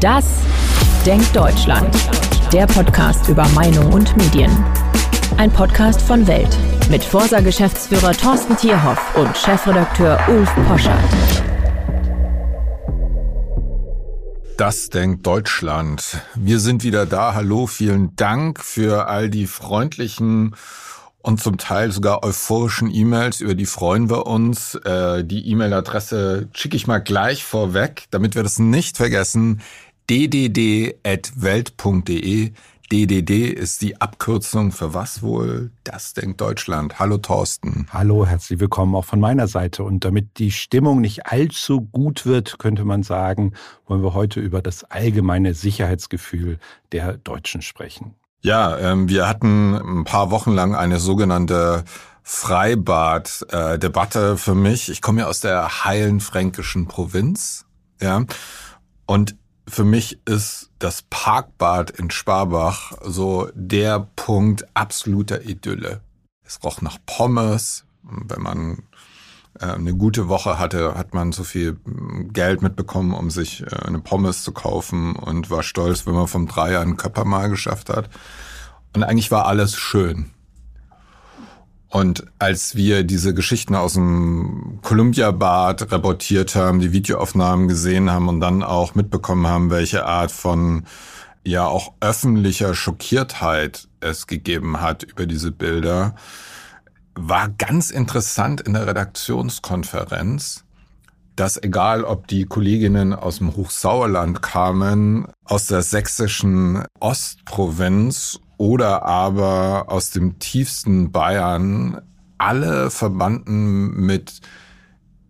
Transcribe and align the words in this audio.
Das 0.00 0.24
Denkt 1.04 1.36
Deutschland. 1.36 1.94
Der 2.54 2.66
Podcast 2.66 3.28
über 3.28 3.46
Meinung 3.48 3.92
und 3.92 4.16
Medien. 4.16 4.50
Ein 5.36 5.52
Podcast 5.52 6.00
von 6.00 6.26
Welt 6.26 6.56
mit 6.88 7.04
Forsa-Geschäftsführer 7.04 8.12
Thorsten 8.12 8.56
Tierhoff 8.56 9.14
und 9.16 9.36
Chefredakteur 9.36 10.18
Ulf 10.28 10.50
Poschardt. 10.66 11.42
Das 14.56 14.88
denkt 14.88 15.26
Deutschland. 15.26 16.22
Wir 16.34 16.60
sind 16.60 16.82
wieder 16.82 17.04
da. 17.04 17.34
Hallo, 17.34 17.66
vielen 17.66 18.16
Dank 18.16 18.64
für 18.64 19.06
all 19.06 19.28
die 19.28 19.46
freundlichen 19.46 20.56
und 21.22 21.42
zum 21.42 21.58
Teil 21.58 21.92
sogar 21.92 22.24
euphorischen 22.24 22.92
E-Mails, 22.92 23.42
über 23.42 23.54
die 23.54 23.66
freuen 23.66 24.08
wir 24.08 24.26
uns. 24.26 24.74
Äh, 24.76 25.22
die 25.22 25.50
E-Mail-Adresse 25.50 26.48
schicke 26.54 26.76
ich 26.76 26.86
mal 26.86 26.98
gleich 26.98 27.44
vorweg, 27.44 28.04
damit 28.10 28.34
wir 28.34 28.42
das 28.42 28.58
nicht 28.58 28.96
vergessen. 28.96 29.60
ddd.welt.de 30.10 30.92
DDD 32.90 33.30
ist 33.52 33.82
die 33.82 34.00
Abkürzung 34.00 34.72
für 34.72 34.92
was 34.92 35.22
wohl? 35.22 35.70
Das 35.84 36.14
denkt 36.14 36.40
Deutschland. 36.40 36.98
Hallo 36.98 37.18
Thorsten. 37.18 37.86
Hallo, 37.92 38.26
herzlich 38.26 38.58
willkommen 38.58 38.96
auch 38.96 39.04
von 39.04 39.20
meiner 39.20 39.46
Seite. 39.46 39.84
Und 39.84 40.04
damit 40.04 40.38
die 40.38 40.50
Stimmung 40.50 41.00
nicht 41.00 41.26
allzu 41.26 41.82
gut 41.82 42.26
wird, 42.26 42.58
könnte 42.58 42.84
man 42.84 43.04
sagen, 43.04 43.52
wollen 43.86 44.02
wir 44.02 44.12
heute 44.12 44.40
über 44.40 44.62
das 44.62 44.82
allgemeine 44.82 45.54
Sicherheitsgefühl 45.54 46.58
der 46.90 47.18
Deutschen 47.18 47.62
sprechen. 47.62 48.16
Ja, 48.42 48.76
ähm, 48.78 49.08
wir 49.08 49.28
hatten 49.28 49.74
ein 49.74 50.02
paar 50.02 50.32
Wochen 50.32 50.50
lang 50.50 50.74
eine 50.74 50.98
sogenannte 50.98 51.84
Freibad-Debatte 52.24 54.36
für 54.36 54.56
mich. 54.56 54.88
Ich 54.88 55.02
komme 55.02 55.20
ja 55.20 55.28
aus 55.28 55.38
der 55.38 55.84
heilen 55.84 56.18
fränkischen 56.18 56.88
Provinz, 56.88 57.64
ja. 58.00 58.24
Und 59.06 59.36
für 59.70 59.84
mich 59.84 60.18
ist 60.26 60.70
das 60.78 61.02
Parkbad 61.08 61.90
in 61.90 62.10
Sparbach 62.10 62.92
so 63.04 63.48
der 63.54 64.08
Punkt 64.16 64.66
absoluter 64.74 65.42
Idylle. 65.42 66.00
Es 66.44 66.62
roch 66.64 66.82
nach 66.82 66.98
Pommes. 67.06 67.84
Wenn 68.02 68.42
man 68.42 68.82
äh, 69.58 69.66
eine 69.66 69.94
gute 69.94 70.28
Woche 70.28 70.58
hatte, 70.58 70.96
hat 70.96 71.14
man 71.14 71.32
so 71.32 71.44
viel 71.44 71.78
Geld 72.32 72.62
mitbekommen, 72.62 73.14
um 73.14 73.30
sich 73.30 73.62
äh, 73.62 73.76
eine 73.86 74.00
Pommes 74.00 74.42
zu 74.42 74.52
kaufen 74.52 75.14
und 75.14 75.50
war 75.50 75.62
stolz, 75.62 76.06
wenn 76.06 76.14
man 76.14 76.26
vom 76.26 76.48
Dreier 76.48 76.80
einen 76.80 76.96
Körper 76.96 77.24
mal 77.24 77.48
geschafft 77.48 77.88
hat. 77.90 78.10
Und 78.94 79.04
eigentlich 79.04 79.30
war 79.30 79.46
alles 79.46 79.76
schön. 79.76 80.30
Und 81.90 82.24
als 82.38 82.76
wir 82.76 83.02
diese 83.02 83.34
Geschichten 83.34 83.74
aus 83.74 83.94
dem 83.94 84.78
Columbia-Bad 84.82 85.90
reportiert 85.90 86.54
haben, 86.54 86.78
die 86.78 86.92
Videoaufnahmen 86.92 87.66
gesehen 87.66 88.10
haben 88.10 88.28
und 88.28 88.40
dann 88.40 88.62
auch 88.62 88.94
mitbekommen 88.94 89.48
haben, 89.48 89.70
welche 89.70 90.06
Art 90.06 90.30
von 90.30 90.84
ja 91.44 91.66
auch 91.66 91.94
öffentlicher 92.00 92.74
Schockiertheit 92.74 93.88
es 94.00 94.28
gegeben 94.28 94.80
hat 94.80 95.02
über 95.02 95.26
diese 95.26 95.50
Bilder, 95.50 96.14
war 97.14 97.48
ganz 97.48 97.90
interessant 97.90 98.60
in 98.60 98.74
der 98.74 98.86
Redaktionskonferenz, 98.86 100.64
dass 101.34 101.60
egal 101.60 102.04
ob 102.04 102.28
die 102.28 102.44
Kolleginnen 102.44 103.14
aus 103.14 103.38
dem 103.38 103.56
Hochsauerland 103.56 104.42
kamen, 104.42 105.26
aus 105.44 105.66
der 105.66 105.82
sächsischen 105.82 106.84
Ostprovinz 107.00 108.40
oder 108.60 109.06
aber 109.06 109.86
aus 109.88 110.10
dem 110.10 110.38
tiefsten 110.38 111.12
Bayern 111.12 112.02
alle 112.36 112.90
verbanden 112.90 114.04
mit 114.04 114.42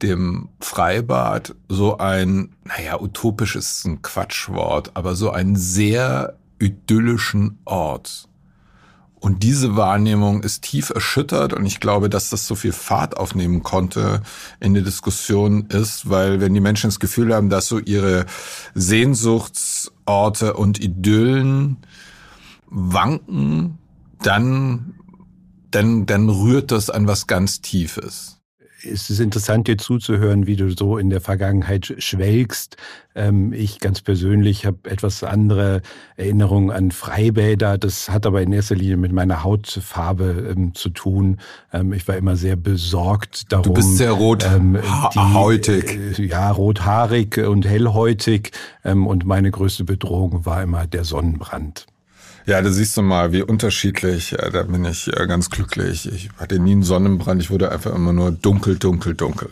dem 0.02 0.48
Freibad 0.58 1.54
so 1.68 1.98
ein, 1.98 2.56
naja, 2.64 3.00
utopisch 3.00 3.54
ist 3.54 3.84
ein 3.84 4.02
Quatschwort, 4.02 4.90
aber 4.94 5.14
so 5.14 5.30
einen 5.30 5.54
sehr 5.54 6.38
idyllischen 6.58 7.60
Ort. 7.66 8.26
Und 9.20 9.44
diese 9.44 9.76
Wahrnehmung 9.76 10.42
ist 10.42 10.62
tief 10.62 10.90
erschüttert 10.90 11.52
und 11.52 11.64
ich 11.66 11.78
glaube, 11.78 12.10
dass 12.10 12.30
das 12.30 12.48
so 12.48 12.56
viel 12.56 12.72
Fahrt 12.72 13.16
aufnehmen 13.16 13.62
konnte 13.62 14.22
in 14.58 14.74
der 14.74 14.82
Diskussion 14.82 15.66
ist, 15.66 16.10
weil 16.10 16.40
wenn 16.40 16.52
die 16.52 16.60
Menschen 16.60 16.88
das 16.88 16.98
Gefühl 16.98 17.32
haben, 17.32 17.48
dass 17.48 17.68
so 17.68 17.78
ihre 17.78 18.26
Sehnsuchtsorte 18.74 20.54
und 20.54 20.80
Idyllen 20.80 21.76
wanken, 22.70 23.78
dann, 24.22 24.94
dann, 25.70 26.06
dann 26.06 26.28
rührt 26.28 26.70
das 26.70 26.90
an 26.90 27.06
was 27.06 27.26
ganz 27.26 27.60
Tiefes. 27.60 28.36
Es 28.82 29.10
ist 29.10 29.20
interessant, 29.20 29.68
dir 29.68 29.76
zuzuhören, 29.76 30.46
wie 30.46 30.56
du 30.56 30.70
so 30.70 30.96
in 30.96 31.10
der 31.10 31.20
Vergangenheit 31.20 31.94
schwelgst. 31.98 32.78
Ähm, 33.14 33.52
ich 33.52 33.78
ganz 33.78 34.00
persönlich 34.00 34.64
habe 34.64 34.90
etwas 34.90 35.22
andere 35.22 35.82
Erinnerungen 36.16 36.70
an 36.70 36.90
Freibäder. 36.90 37.76
Das 37.76 38.08
hat 38.08 38.24
aber 38.24 38.40
in 38.40 38.52
erster 38.52 38.76
Linie 38.76 38.96
mit 38.96 39.12
meiner 39.12 39.44
Hautfarbe 39.44 40.54
ähm, 40.56 40.74
zu 40.74 40.88
tun. 40.88 41.40
Ähm, 41.74 41.92
ich 41.92 42.08
war 42.08 42.16
immer 42.16 42.36
sehr 42.36 42.56
besorgt 42.56 43.52
darum. 43.52 43.64
Du 43.64 43.74
bist 43.74 43.98
sehr 43.98 44.12
rothäutig. 44.12 46.18
Äh, 46.18 46.24
ja, 46.24 46.50
rothaarig 46.50 47.36
und 47.36 47.66
hellhäutig. 47.66 48.52
und 48.82 49.26
meine 49.26 49.50
größte 49.50 49.84
Bedrohung 49.84 50.46
war 50.46 50.62
immer 50.62 50.86
der 50.86 51.04
Sonnenbrand. 51.04 51.86
Ja, 52.50 52.60
da 52.60 52.70
siehst 52.72 52.96
du 52.96 53.02
mal, 53.02 53.30
wie 53.30 53.42
unterschiedlich. 53.42 54.34
Da 54.36 54.64
bin 54.64 54.84
ich 54.84 55.06
äh, 55.06 55.28
ganz 55.28 55.50
glücklich. 55.50 56.10
Ich 56.12 56.30
hatte 56.36 56.58
nie 56.58 56.72
einen 56.72 56.82
Sonnenbrand. 56.82 57.40
Ich 57.40 57.48
wurde 57.48 57.70
einfach 57.70 57.94
immer 57.94 58.12
nur 58.12 58.32
dunkel, 58.32 58.76
dunkel, 58.76 59.14
dunkel. 59.14 59.50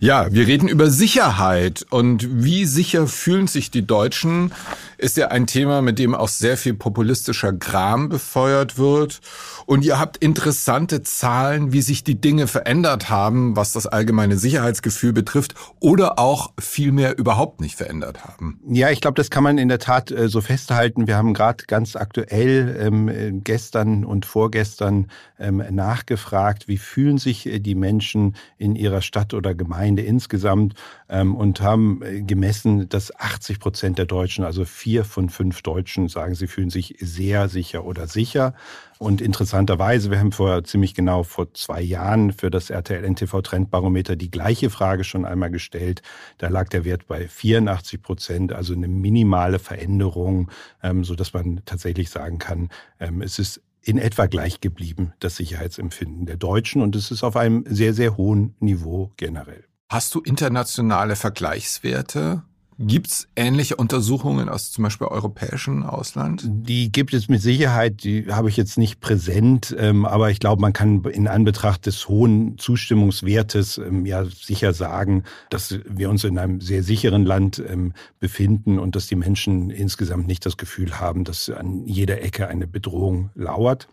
Ja, 0.00 0.26
wir 0.32 0.48
reden 0.48 0.66
über 0.66 0.90
Sicherheit 0.90 1.86
und 1.90 2.42
wie 2.42 2.64
sicher 2.64 3.06
fühlen 3.06 3.46
sich 3.46 3.70
die 3.70 3.86
Deutschen, 3.86 4.50
ist 4.98 5.16
ja 5.16 5.28
ein 5.28 5.46
Thema, 5.46 5.82
mit 5.82 6.00
dem 6.00 6.16
auch 6.16 6.26
sehr 6.26 6.56
viel 6.56 6.74
populistischer 6.74 7.52
Gram 7.52 8.08
befeuert 8.08 8.76
wird. 8.76 9.20
Und 9.64 9.84
ihr 9.84 10.00
habt 10.00 10.16
interessante 10.16 11.02
Zahlen, 11.02 11.72
wie 11.72 11.82
sich 11.82 12.02
die 12.02 12.20
Dinge 12.20 12.48
verändert 12.48 13.08
haben, 13.08 13.54
was 13.54 13.72
das 13.72 13.86
allgemeine 13.86 14.36
Sicherheitsgefühl 14.36 15.12
betrifft 15.12 15.54
oder 15.78 16.18
auch 16.18 16.52
vielmehr 16.58 17.16
überhaupt 17.16 17.60
nicht 17.60 17.76
verändert 17.76 18.24
haben. 18.24 18.60
Ja, 18.66 18.90
ich 18.90 19.00
glaube, 19.00 19.14
das 19.14 19.30
kann 19.30 19.44
man 19.44 19.58
in 19.58 19.68
der 19.68 19.78
Tat 19.78 20.10
äh, 20.10 20.28
so 20.28 20.40
festhalten. 20.40 21.06
Wir 21.06 21.16
haben 21.16 21.34
gerade 21.34 21.64
ganz 21.66 21.94
aktuell 21.94 22.31
ähm, 22.32 23.08
äh, 23.08 23.32
gestern 23.32 24.04
und 24.04 24.26
vorgestern 24.26 25.08
ähm, 25.38 25.62
nachgefragt, 25.70 26.68
wie 26.68 26.78
fühlen 26.78 27.18
sich 27.18 27.46
äh, 27.46 27.58
die 27.58 27.74
Menschen 27.74 28.36
in 28.58 28.76
ihrer 28.76 29.02
Stadt 29.02 29.34
oder 29.34 29.54
Gemeinde 29.54 30.02
insgesamt 30.02 30.74
ähm, 31.08 31.34
und 31.34 31.60
haben 31.60 32.02
äh, 32.02 32.22
gemessen, 32.22 32.88
dass 32.88 33.14
80 33.18 33.60
Prozent 33.60 33.98
der 33.98 34.06
Deutschen, 34.06 34.44
also 34.44 34.64
vier 34.64 35.04
von 35.04 35.28
fünf 35.28 35.62
Deutschen, 35.62 36.08
sagen, 36.08 36.34
sie 36.34 36.46
fühlen 36.46 36.70
sich 36.70 36.96
sehr 37.00 37.48
sicher 37.48 37.84
oder 37.84 38.06
sicher. 38.06 38.54
Und 39.02 39.20
interessanterweise, 39.20 40.12
wir 40.12 40.20
haben 40.20 40.30
vor 40.30 40.62
ziemlich 40.62 40.94
genau 40.94 41.24
vor 41.24 41.52
zwei 41.54 41.82
Jahren 41.82 42.32
für 42.32 42.50
das 42.50 42.70
RTL 42.70 43.02
NTV 43.04 43.42
Trendbarometer 43.42 44.14
die 44.14 44.30
gleiche 44.30 44.70
Frage 44.70 45.02
schon 45.02 45.24
einmal 45.24 45.50
gestellt. 45.50 46.02
Da 46.38 46.46
lag 46.46 46.68
der 46.68 46.84
Wert 46.84 47.08
bei 47.08 47.26
84 47.26 48.00
Prozent, 48.00 48.52
also 48.52 48.74
eine 48.74 48.86
minimale 48.86 49.58
Veränderung, 49.58 50.52
ähm, 50.84 51.02
so 51.02 51.16
dass 51.16 51.32
man 51.32 51.62
tatsächlich 51.64 52.10
sagen 52.12 52.38
kann, 52.38 52.68
ähm, 53.00 53.22
es 53.22 53.38
ist 53.38 53.62
in 53.82 53.98
etwa 53.98 54.26
gleich 54.26 54.60
geblieben, 54.60 55.12
das 55.18 55.36
Sicherheitsempfinden 55.36 56.26
der 56.26 56.36
Deutschen. 56.36 56.82
Und 56.82 56.94
es 56.94 57.10
ist 57.10 57.24
auf 57.24 57.36
einem 57.36 57.64
sehr, 57.68 57.94
sehr 57.94 58.16
hohen 58.16 58.54
Niveau 58.60 59.12
generell. 59.16 59.64
Hast 59.88 60.14
du 60.14 60.20
internationale 60.20 61.16
Vergleichswerte? 61.16 62.44
Gibt's 62.84 63.28
ähnliche 63.36 63.76
Untersuchungen 63.76 64.48
aus 64.48 64.72
zum 64.72 64.82
Beispiel 64.84 65.06
europäischen 65.06 65.84
Ausland? 65.84 66.42
Die 66.44 66.90
gibt 66.90 67.14
es 67.14 67.28
mit 67.28 67.40
Sicherheit, 67.40 68.02
die 68.02 68.26
habe 68.32 68.48
ich 68.48 68.56
jetzt 68.56 68.76
nicht 68.76 69.00
präsent, 69.00 69.74
ähm, 69.78 70.04
aber 70.04 70.30
ich 70.30 70.40
glaube, 70.40 70.60
man 70.60 70.72
kann 70.72 71.04
in 71.04 71.28
Anbetracht 71.28 71.86
des 71.86 72.08
hohen 72.08 72.58
Zustimmungswertes 72.58 73.78
ähm, 73.78 74.04
ja 74.04 74.24
sicher 74.24 74.72
sagen, 74.72 75.22
dass 75.48 75.78
wir 75.88 76.10
uns 76.10 76.24
in 76.24 76.38
einem 76.38 76.60
sehr 76.60 76.82
sicheren 76.82 77.24
Land 77.24 77.62
ähm, 77.66 77.92
befinden 78.18 78.80
und 78.80 78.96
dass 78.96 79.06
die 79.06 79.16
Menschen 79.16 79.70
insgesamt 79.70 80.26
nicht 80.26 80.44
das 80.44 80.56
Gefühl 80.56 80.98
haben, 80.98 81.22
dass 81.22 81.50
an 81.50 81.86
jeder 81.86 82.20
Ecke 82.22 82.48
eine 82.48 82.66
Bedrohung 82.66 83.30
lauert. 83.34 83.88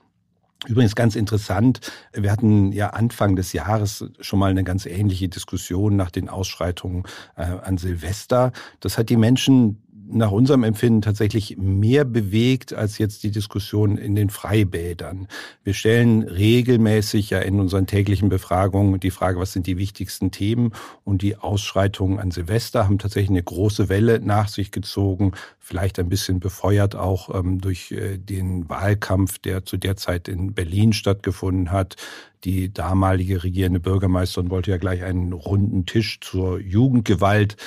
Übrigens 0.67 0.93
ganz 0.93 1.15
interessant, 1.15 1.79
wir 2.11 2.31
hatten 2.31 2.73
ja 2.73 2.89
Anfang 2.89 3.37
des 3.37 3.53
Jahres 3.53 4.05
schon 4.19 4.39
mal 4.39 4.51
eine 4.51 4.65
ganz 4.65 4.85
ähnliche 4.85 5.29
Diskussion 5.29 5.95
nach 5.95 6.11
den 6.11 6.27
Ausschreitungen 6.27 7.03
äh, 7.37 7.43
an 7.43 7.77
Silvester. 7.77 8.51
Das 8.81 8.97
hat 8.97 9.09
die 9.09 9.15
Menschen 9.15 9.81
nach 10.11 10.31
unserem 10.31 10.63
Empfinden 10.63 11.01
tatsächlich 11.01 11.57
mehr 11.57 12.03
bewegt 12.03 12.73
als 12.73 12.97
jetzt 12.97 13.23
die 13.23 13.31
Diskussion 13.31 13.97
in 13.97 14.15
den 14.15 14.29
Freibädern. 14.29 15.27
Wir 15.63 15.73
stellen 15.73 16.23
regelmäßig 16.23 17.29
ja 17.29 17.39
in 17.39 17.59
unseren 17.59 17.85
täglichen 17.85 18.29
Befragungen 18.29 18.99
die 18.99 19.11
Frage, 19.11 19.39
was 19.39 19.53
sind 19.53 19.67
die 19.67 19.77
wichtigsten 19.77 20.31
Themen? 20.31 20.73
Und 21.03 21.21
die 21.21 21.37
Ausschreitungen 21.37 22.19
an 22.19 22.31
Silvester 22.31 22.85
haben 22.85 22.97
tatsächlich 22.97 23.29
eine 23.29 23.43
große 23.43 23.89
Welle 23.89 24.19
nach 24.19 24.47
sich 24.47 24.71
gezogen, 24.71 25.33
vielleicht 25.59 25.99
ein 25.99 26.09
bisschen 26.09 26.39
befeuert 26.39 26.95
auch 26.95 27.33
ähm, 27.33 27.61
durch 27.61 27.91
äh, 27.91 28.17
den 28.17 28.67
Wahlkampf, 28.69 29.37
der 29.37 29.65
zu 29.65 29.77
der 29.77 29.95
Zeit 29.95 30.27
in 30.27 30.53
Berlin 30.53 30.93
stattgefunden 30.93 31.71
hat. 31.71 31.95
Die 32.43 32.73
damalige 32.73 33.43
regierende 33.43 33.79
Bürgermeisterin 33.79 34.49
wollte 34.49 34.71
ja 34.71 34.77
gleich 34.77 35.03
einen 35.03 35.33
runden 35.33 35.85
Tisch 35.85 36.19
zur 36.21 36.59
Jugendgewalt 36.59 37.57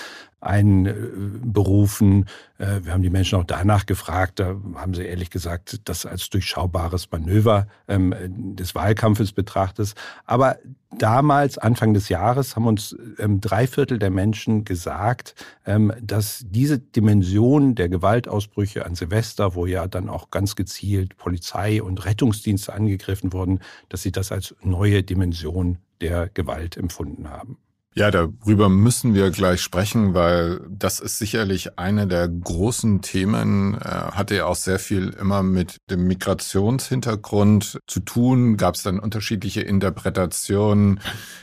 einberufen. 0.43 2.27
Äh, 2.59 2.81
wir 2.83 2.93
haben 2.93 3.03
die 3.03 3.11
Menschen 3.11 3.39
auch 3.39 3.45
danach 3.45 3.87
gefragt. 3.87 4.41
Da 4.41 4.57
haben 4.75 4.95
sie 4.95 5.05
ehrlich 5.05 5.31
gesagt 5.31 5.81
das 5.89 6.05
als 6.05 6.29
durchschaubares 6.31 7.11
Manöver 7.11 7.69
ähm, 7.89 8.15
des 8.57 8.75
Wahlkampfes 8.75 9.33
betrachtet. 9.33 9.95
Aber 10.25 10.57
damals, 10.99 11.59
Anfang 11.59 11.95
des 11.95 12.09
Jahres, 12.09 12.57
haben 12.57 12.67
uns 12.67 12.97
ähm, 13.19 13.41
drei 13.41 13.67
Viertel 13.67 13.99
der 13.99 14.11
Menschen 14.11 14.65
gesagt, 14.65 15.35
ähm, 15.65 15.93
dass 16.03 16.45
diese 16.49 16.79
Dimension 16.79 17.75
der 17.75 17.89
Gewaltausbrüche 17.89 18.85
an 18.85 18.95
Silvester, 18.95 19.55
wo 19.55 19.67
ja 19.67 19.87
dann 19.87 20.09
auch 20.09 20.31
ganz 20.31 20.57
gezielt 20.57 21.17
Polizei 21.17 21.83
und 21.83 22.05
Rettungsdienste 22.05 22.73
angegriffen 22.73 23.33
wurden, 23.33 23.61
dass 23.89 24.03
sie 24.03 24.13
das 24.13 24.33
als 24.33 24.55
neue 24.63 25.03
Dimension 25.03 25.79
der 26.01 26.29
Gewalt 26.29 26.77
empfunden 26.77 27.31
haben. 27.31 27.59
Ja, 27.95 28.11
darüber 28.11 28.71
müssen 28.71 29.13
wir 29.13 29.31
gleich 29.31 29.61
sprechen, 29.61 30.15
weil 30.15 30.61
das 30.71 30.99
ist 30.99 31.19
sicherlich 31.19 31.79
eine 31.79 32.07
der 32.07 32.27
großen 32.27 33.03
Themen, 33.03 33.75
äh, 33.75 33.81
hatte 33.81 34.35
ja 34.35 34.47
auch 34.47 34.57
sehr 34.57 34.79
viel 34.79 35.11
immer 35.11 35.43
mit 35.43 35.77
dem 35.91 36.07
Migrationshintergrund 36.07 37.79
zu 37.87 38.01
tun. 38.01 38.57
Gab 38.57 38.77
es 38.77 38.83
dann 38.83 38.99
unterschiedliche 38.99 39.61
Interpretationen, 39.61 41.01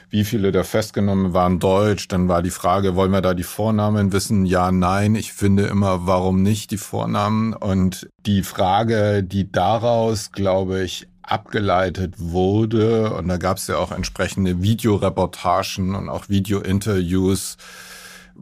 wie 0.09 0.23
viele 0.23 0.51
der 0.51 0.63
festgenommen 0.63 1.33
waren 1.33 1.59
deutsch. 1.59 2.07
Dann 2.07 2.27
war 2.27 2.41
die 2.41 2.49
Frage, 2.49 2.95
wollen 2.95 3.11
wir 3.11 3.21
da 3.21 3.35
die 3.35 3.43
Vornamen 3.43 4.11
wissen? 4.11 4.47
Ja, 4.47 4.71
nein. 4.71 5.13
Ich 5.13 5.33
finde 5.33 5.67
immer, 5.67 6.07
warum 6.07 6.41
nicht 6.41 6.71
die 6.71 6.77
Vornamen? 6.77 7.53
Und 7.53 8.09
die 8.25 8.41
Frage, 8.41 9.23
die 9.23 9.51
daraus, 9.51 10.31
glaube 10.31 10.81
ich, 10.81 11.08
abgeleitet 11.31 12.15
wurde. 12.17 13.13
Und 13.13 13.27
da 13.27 13.37
gab 13.37 13.57
es 13.57 13.67
ja 13.67 13.77
auch 13.77 13.91
entsprechende 13.91 14.61
Videoreportagen 14.61 15.95
und 15.95 16.09
auch 16.09 16.29
Videointerviews. 16.29 17.57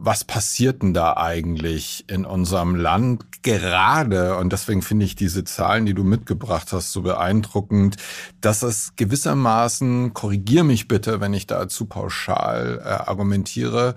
Was 0.00 0.22
passiert 0.22 0.82
denn 0.82 0.94
da 0.94 1.16
eigentlich 1.16 2.04
in 2.08 2.24
unserem 2.24 2.76
Land 2.76 3.42
gerade? 3.42 4.36
Und 4.36 4.52
deswegen 4.52 4.80
finde 4.80 5.04
ich 5.04 5.16
diese 5.16 5.42
Zahlen, 5.42 5.86
die 5.86 5.94
du 5.94 6.04
mitgebracht 6.04 6.72
hast, 6.72 6.92
so 6.92 7.02
beeindruckend, 7.02 7.96
dass 8.40 8.62
es 8.62 8.94
gewissermaßen, 8.94 10.14
korrigier 10.14 10.62
mich 10.62 10.86
bitte, 10.86 11.20
wenn 11.20 11.34
ich 11.34 11.48
da 11.48 11.68
zu 11.68 11.86
pauschal 11.86 12.80
äh, 12.80 12.88
argumentiere, 12.88 13.96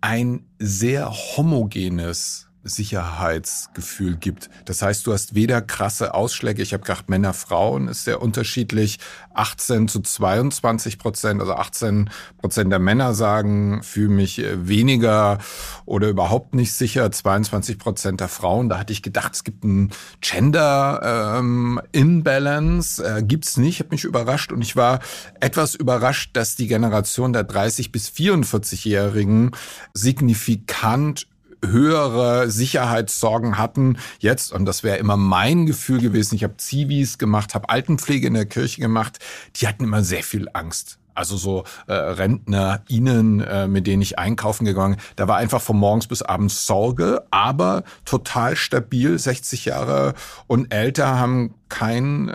ein 0.00 0.46
sehr 0.58 1.10
homogenes 1.10 2.48
Sicherheitsgefühl 2.64 4.16
gibt. 4.16 4.50
Das 4.64 4.82
heißt, 4.82 5.06
du 5.06 5.12
hast 5.12 5.34
weder 5.34 5.62
krasse 5.62 6.14
Ausschläge, 6.14 6.62
ich 6.62 6.72
habe 6.72 6.82
gedacht, 6.82 7.08
Männer, 7.08 7.34
Frauen 7.34 7.88
ist 7.88 8.04
sehr 8.04 8.22
unterschiedlich, 8.22 8.98
18 9.34 9.88
zu 9.88 10.00
22 10.00 10.98
Prozent, 10.98 11.40
also 11.40 11.54
18 11.54 12.10
Prozent 12.38 12.72
der 12.72 12.78
Männer 12.78 13.14
sagen, 13.14 13.82
fühle 13.82 14.08
mich 14.08 14.38
äh, 14.38 14.66
weniger 14.66 15.38
oder 15.84 16.08
überhaupt 16.08 16.54
nicht 16.54 16.72
sicher, 16.72 17.10
22 17.10 17.78
Prozent 17.78 18.20
der 18.20 18.28
Frauen, 18.28 18.68
da 18.68 18.78
hatte 18.78 18.92
ich 18.92 19.02
gedacht, 19.02 19.34
es 19.34 19.44
gibt 19.44 19.64
ein 19.64 19.90
Gender 20.20 21.38
ähm, 21.38 21.80
Imbalance, 21.92 23.02
äh, 23.04 23.22
gibt's 23.22 23.56
nicht, 23.56 23.80
habe 23.80 23.90
mich 23.90 24.04
überrascht. 24.04 24.52
Und 24.52 24.62
ich 24.62 24.76
war 24.76 25.00
etwas 25.40 25.74
überrascht, 25.74 26.30
dass 26.34 26.56
die 26.56 26.66
Generation 26.66 27.32
der 27.32 27.44
30 27.44 27.92
bis 27.92 28.08
44-Jährigen 28.08 29.50
signifikant 29.92 31.26
höhere 31.68 32.50
Sicherheitssorgen 32.50 33.58
hatten. 33.58 33.98
Jetzt, 34.18 34.52
und 34.52 34.64
das 34.64 34.82
wäre 34.82 34.98
immer 34.98 35.16
mein 35.16 35.66
Gefühl 35.66 36.00
gewesen, 36.00 36.34
ich 36.34 36.44
habe 36.44 36.56
Zivis 36.56 37.18
gemacht, 37.18 37.54
habe 37.54 37.68
Altenpflege 37.68 38.26
in 38.26 38.34
der 38.34 38.46
Kirche 38.46 38.80
gemacht, 38.80 39.18
die 39.56 39.68
hatten 39.68 39.84
immer 39.84 40.02
sehr 40.02 40.22
viel 40.22 40.48
Angst. 40.52 40.98
Also 41.14 41.36
so 41.36 41.64
äh, 41.86 41.92
Rentner, 41.92 42.82
ihnen, 42.88 43.40
äh, 43.40 43.68
mit 43.68 43.86
denen 43.86 44.02
ich 44.02 44.18
einkaufen 44.18 44.64
gegangen, 44.64 44.96
da 45.14 45.28
war 45.28 45.36
einfach 45.36 45.62
von 45.62 45.76
morgens 45.76 46.08
bis 46.08 46.22
abends 46.22 46.66
Sorge, 46.66 47.24
aber 47.30 47.84
total 48.04 48.56
stabil, 48.56 49.16
60 49.16 49.66
Jahre 49.66 50.14
und 50.48 50.74
älter 50.74 51.18
haben 51.18 51.54
kein 51.68 52.28
äh, 52.28 52.32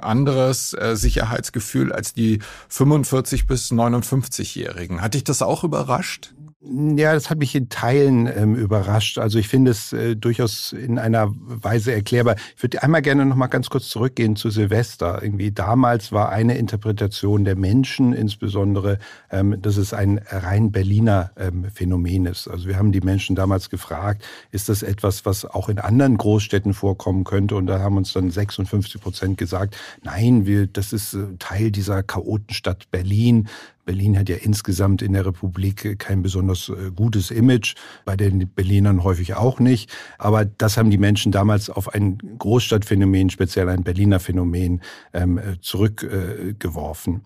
anderes 0.00 0.72
äh, 0.74 0.94
Sicherheitsgefühl 0.94 1.92
als 1.92 2.14
die 2.14 2.38
45 2.68 3.46
bis 3.48 3.72
59-Jährigen. 3.72 5.02
Hat 5.02 5.14
dich 5.14 5.24
das 5.24 5.42
auch 5.42 5.64
überrascht? 5.64 6.32
Ja, 6.64 7.12
das 7.12 7.28
hat 7.28 7.38
mich 7.38 7.56
in 7.56 7.70
Teilen 7.70 8.28
ähm, 8.28 8.54
überrascht. 8.54 9.18
Also 9.18 9.36
ich 9.36 9.48
finde 9.48 9.72
es 9.72 9.92
äh, 9.92 10.14
durchaus 10.14 10.72
in 10.72 10.96
einer 10.96 11.32
Weise 11.34 11.92
erklärbar. 11.92 12.36
Ich 12.56 12.62
würde 12.62 12.84
einmal 12.84 13.02
gerne 13.02 13.26
noch 13.26 13.34
mal 13.34 13.48
ganz 13.48 13.68
kurz 13.68 13.88
zurückgehen 13.88 14.36
zu 14.36 14.48
Silvester. 14.48 15.24
Irgendwie 15.24 15.50
damals 15.50 16.12
war 16.12 16.28
eine 16.28 16.56
Interpretation 16.56 17.44
der 17.44 17.56
Menschen 17.56 18.12
insbesondere, 18.12 19.00
ähm, 19.32 19.60
dass 19.60 19.76
es 19.76 19.92
ein 19.92 20.20
rein 20.28 20.70
Berliner 20.70 21.32
ähm, 21.36 21.64
Phänomen 21.64 22.26
ist. 22.26 22.46
Also 22.46 22.68
wir 22.68 22.76
haben 22.76 22.92
die 22.92 23.00
Menschen 23.00 23.34
damals 23.34 23.68
gefragt, 23.68 24.24
ist 24.52 24.68
das 24.68 24.84
etwas, 24.84 25.26
was 25.26 25.44
auch 25.44 25.68
in 25.68 25.80
anderen 25.80 26.16
Großstädten 26.16 26.74
vorkommen 26.74 27.24
könnte? 27.24 27.56
Und 27.56 27.66
da 27.66 27.80
haben 27.80 27.96
uns 27.96 28.12
dann 28.12 28.30
56 28.30 29.00
Prozent 29.00 29.36
gesagt, 29.36 29.76
nein, 30.04 30.46
wir, 30.46 30.68
das 30.68 30.92
ist 30.92 31.14
äh, 31.14 31.26
Teil 31.40 31.72
dieser 31.72 32.04
Chaotenstadt 32.04 32.88
Berlin. 32.92 33.48
Berlin 33.84 34.18
hat 34.18 34.28
ja 34.28 34.36
insgesamt 34.36 35.02
in 35.02 35.12
der 35.12 35.26
Republik 35.26 35.98
kein 35.98 36.22
besonders 36.22 36.68
äh, 36.68 36.90
gutes 36.94 37.30
Image, 37.30 37.74
bei 38.04 38.16
den 38.16 38.48
Berlinern 38.48 39.02
häufig 39.02 39.34
auch 39.34 39.60
nicht. 39.60 39.90
Aber 40.18 40.44
das 40.44 40.76
haben 40.76 40.90
die 40.90 40.98
Menschen 40.98 41.32
damals 41.32 41.68
auf 41.68 41.92
ein 41.92 42.18
Großstadtphänomen, 42.38 43.30
speziell 43.30 43.68
ein 43.68 43.82
Berliner 43.82 44.20
Phänomen, 44.20 44.82
ähm, 45.12 45.38
äh, 45.38 45.60
zurückgeworfen. 45.60 47.22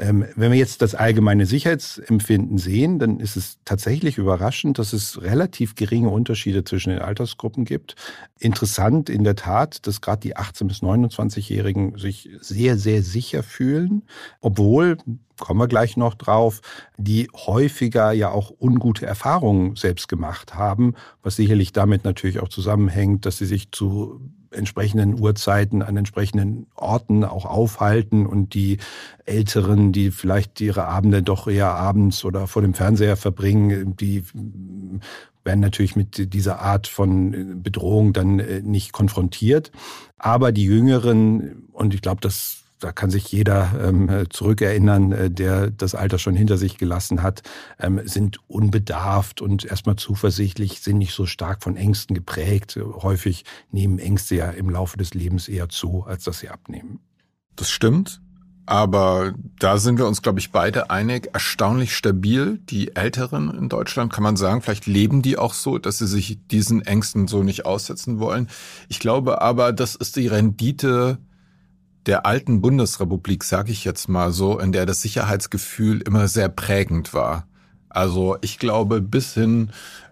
Ähm, 0.00 0.24
wenn 0.34 0.50
wir 0.50 0.58
jetzt 0.58 0.80
das 0.80 0.94
allgemeine 0.94 1.44
Sicherheitsempfinden 1.44 2.56
sehen, 2.56 2.98
dann 2.98 3.20
ist 3.20 3.36
es 3.36 3.58
tatsächlich 3.66 4.16
überraschend, 4.16 4.78
dass 4.78 4.94
es 4.94 5.20
relativ 5.20 5.74
geringe 5.74 6.08
Unterschiede 6.08 6.64
zwischen 6.64 6.88
den 6.88 7.00
Altersgruppen 7.00 7.66
gibt. 7.66 7.96
Interessant 8.38 9.10
in 9.10 9.24
der 9.24 9.36
Tat, 9.36 9.86
dass 9.86 10.00
gerade 10.00 10.20
die 10.20 10.38
18- 10.38 10.68
bis 10.68 10.78
29-Jährigen 10.78 11.98
sich 11.98 12.30
sehr, 12.40 12.78
sehr 12.78 13.02
sicher 13.02 13.42
fühlen, 13.42 14.02
obwohl 14.40 14.96
kommen 15.40 15.60
wir 15.60 15.68
gleich 15.68 15.96
noch 15.96 16.14
drauf, 16.14 16.60
die 16.96 17.28
häufiger 17.34 18.12
ja 18.12 18.30
auch 18.30 18.52
ungute 18.60 19.06
Erfahrungen 19.06 19.76
selbst 19.76 20.08
gemacht 20.08 20.54
haben, 20.54 20.94
was 21.22 21.36
sicherlich 21.36 21.72
damit 21.72 22.04
natürlich 22.04 22.40
auch 22.40 22.48
zusammenhängt, 22.48 23.26
dass 23.26 23.38
sie 23.38 23.46
sich 23.46 23.72
zu 23.72 24.20
entsprechenden 24.52 25.18
Uhrzeiten 25.18 25.82
an 25.82 25.96
entsprechenden 25.96 26.66
Orten 26.74 27.24
auch 27.24 27.46
aufhalten 27.46 28.26
und 28.26 28.54
die 28.54 28.78
Älteren, 29.24 29.92
die 29.92 30.10
vielleicht 30.10 30.60
ihre 30.60 30.86
Abende 30.86 31.22
doch 31.22 31.46
eher 31.46 31.72
abends 31.74 32.24
oder 32.24 32.46
vor 32.46 32.62
dem 32.62 32.74
Fernseher 32.74 33.16
verbringen, 33.16 33.96
die 33.96 34.24
werden 35.44 35.60
natürlich 35.60 35.96
mit 35.96 36.34
dieser 36.34 36.60
Art 36.60 36.86
von 36.86 37.62
Bedrohung 37.62 38.12
dann 38.12 38.40
äh, 38.40 38.60
nicht 38.60 38.92
konfrontiert. 38.92 39.72
Aber 40.18 40.52
die 40.52 40.64
Jüngeren, 40.64 41.68
und 41.72 41.94
ich 41.94 42.02
glaube, 42.02 42.20
das 42.20 42.64
da 42.80 42.92
kann 42.92 43.10
sich 43.10 43.30
jeder 43.30 43.72
ähm, 43.80 44.26
zurückerinnern, 44.30 45.12
äh, 45.12 45.30
der 45.30 45.70
das 45.70 45.94
Alter 45.94 46.18
schon 46.18 46.34
hinter 46.34 46.58
sich 46.58 46.78
gelassen 46.78 47.22
hat, 47.22 47.42
ähm, 47.78 48.00
sind 48.04 48.38
unbedarft 48.48 49.40
und 49.40 49.64
erstmal 49.64 49.96
zuversichtlich, 49.96 50.80
sind 50.80 50.98
nicht 50.98 51.14
so 51.14 51.26
stark 51.26 51.62
von 51.62 51.76
Ängsten 51.76 52.14
geprägt. 52.14 52.78
Häufig 53.02 53.44
nehmen 53.70 53.98
Ängste 53.98 54.36
ja 54.36 54.50
im 54.50 54.70
Laufe 54.70 54.96
des 54.96 55.14
Lebens 55.14 55.48
eher 55.48 55.68
zu, 55.68 56.04
als 56.06 56.24
dass 56.24 56.40
sie 56.40 56.48
abnehmen. 56.48 57.00
Das 57.56 57.70
stimmt. 57.70 58.20
Aber 58.66 59.34
da 59.58 59.78
sind 59.78 59.98
wir 59.98 60.06
uns, 60.06 60.22
glaube 60.22 60.38
ich, 60.38 60.52
beide 60.52 60.90
einig. 60.90 61.30
Erstaunlich 61.32 61.96
stabil. 61.96 62.60
Die 62.70 62.94
Älteren 62.94 63.52
in 63.52 63.68
Deutschland 63.68 64.12
kann 64.12 64.22
man 64.22 64.36
sagen, 64.36 64.62
vielleicht 64.62 64.86
leben 64.86 65.22
die 65.22 65.36
auch 65.36 65.54
so, 65.54 65.78
dass 65.78 65.98
sie 65.98 66.06
sich 66.06 66.38
diesen 66.52 66.82
Ängsten 66.82 67.26
so 67.26 67.42
nicht 67.42 67.66
aussetzen 67.66 68.20
wollen. 68.20 68.48
Ich 68.88 69.00
glaube 69.00 69.42
aber, 69.42 69.72
das 69.72 69.96
ist 69.96 70.14
die 70.14 70.28
Rendite 70.28 71.18
der 72.06 72.26
alten 72.26 72.60
Bundesrepublik, 72.60 73.44
sage 73.44 73.72
ich 73.72 73.84
jetzt 73.84 74.08
mal 74.08 74.32
so, 74.32 74.58
in 74.58 74.72
der 74.72 74.86
das 74.86 75.02
Sicherheitsgefühl 75.02 76.00
immer 76.00 76.28
sehr 76.28 76.48
prägend 76.48 77.12
war. 77.14 77.46
Also 77.88 78.36
ich 78.40 78.58
glaube 78.58 79.00
bis 79.00 79.34
hin 79.34 79.70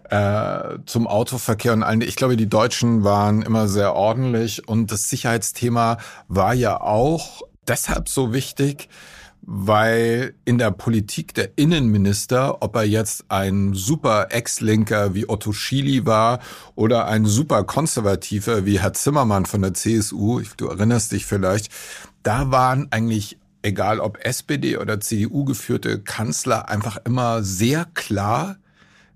äh, 0.09 0.79
zum 0.85 1.07
Autoverkehr 1.07 1.73
und 1.73 1.83
allen. 1.83 2.01
Ich 2.01 2.15
glaube, 2.15 2.35
die 2.35 2.49
Deutschen 2.49 3.03
waren 3.03 3.41
immer 3.41 3.67
sehr 3.67 3.95
ordentlich 3.95 4.67
und 4.67 4.91
das 4.91 5.09
Sicherheitsthema 5.09 5.97
war 6.27 6.53
ja 6.53 6.81
auch 6.81 7.41
deshalb 7.67 8.09
so 8.09 8.33
wichtig, 8.33 8.89
weil 9.41 10.35
in 10.45 10.57
der 10.57 10.71
Politik 10.71 11.33
der 11.33 11.57
Innenminister, 11.57 12.61
ob 12.61 12.75
er 12.75 12.83
jetzt 12.83 13.25
ein 13.29 13.73
super 13.73 14.27
Ex-Linker 14.31 15.15
wie 15.15 15.27
Otto 15.27 15.53
Schily 15.53 16.05
war 16.05 16.39
oder 16.75 17.07
ein 17.07 17.25
super 17.25 17.63
Konservativer 17.63 18.65
wie 18.65 18.79
Herr 18.79 18.93
Zimmermann 18.93 19.45
von 19.45 19.61
der 19.61 19.73
CSU, 19.73 20.41
du 20.57 20.67
erinnerst 20.67 21.11
dich 21.11 21.25
vielleicht, 21.25 21.71
da 22.23 22.51
waren 22.51 22.87
eigentlich 22.91 23.37
egal 23.61 23.99
ob 23.99 24.23
SPD 24.23 24.77
oder 24.77 24.99
CDU 24.99 25.45
geführte 25.45 25.99
Kanzler 25.99 26.69
einfach 26.69 26.97
immer 27.05 27.43
sehr 27.43 27.85
klar, 27.93 28.57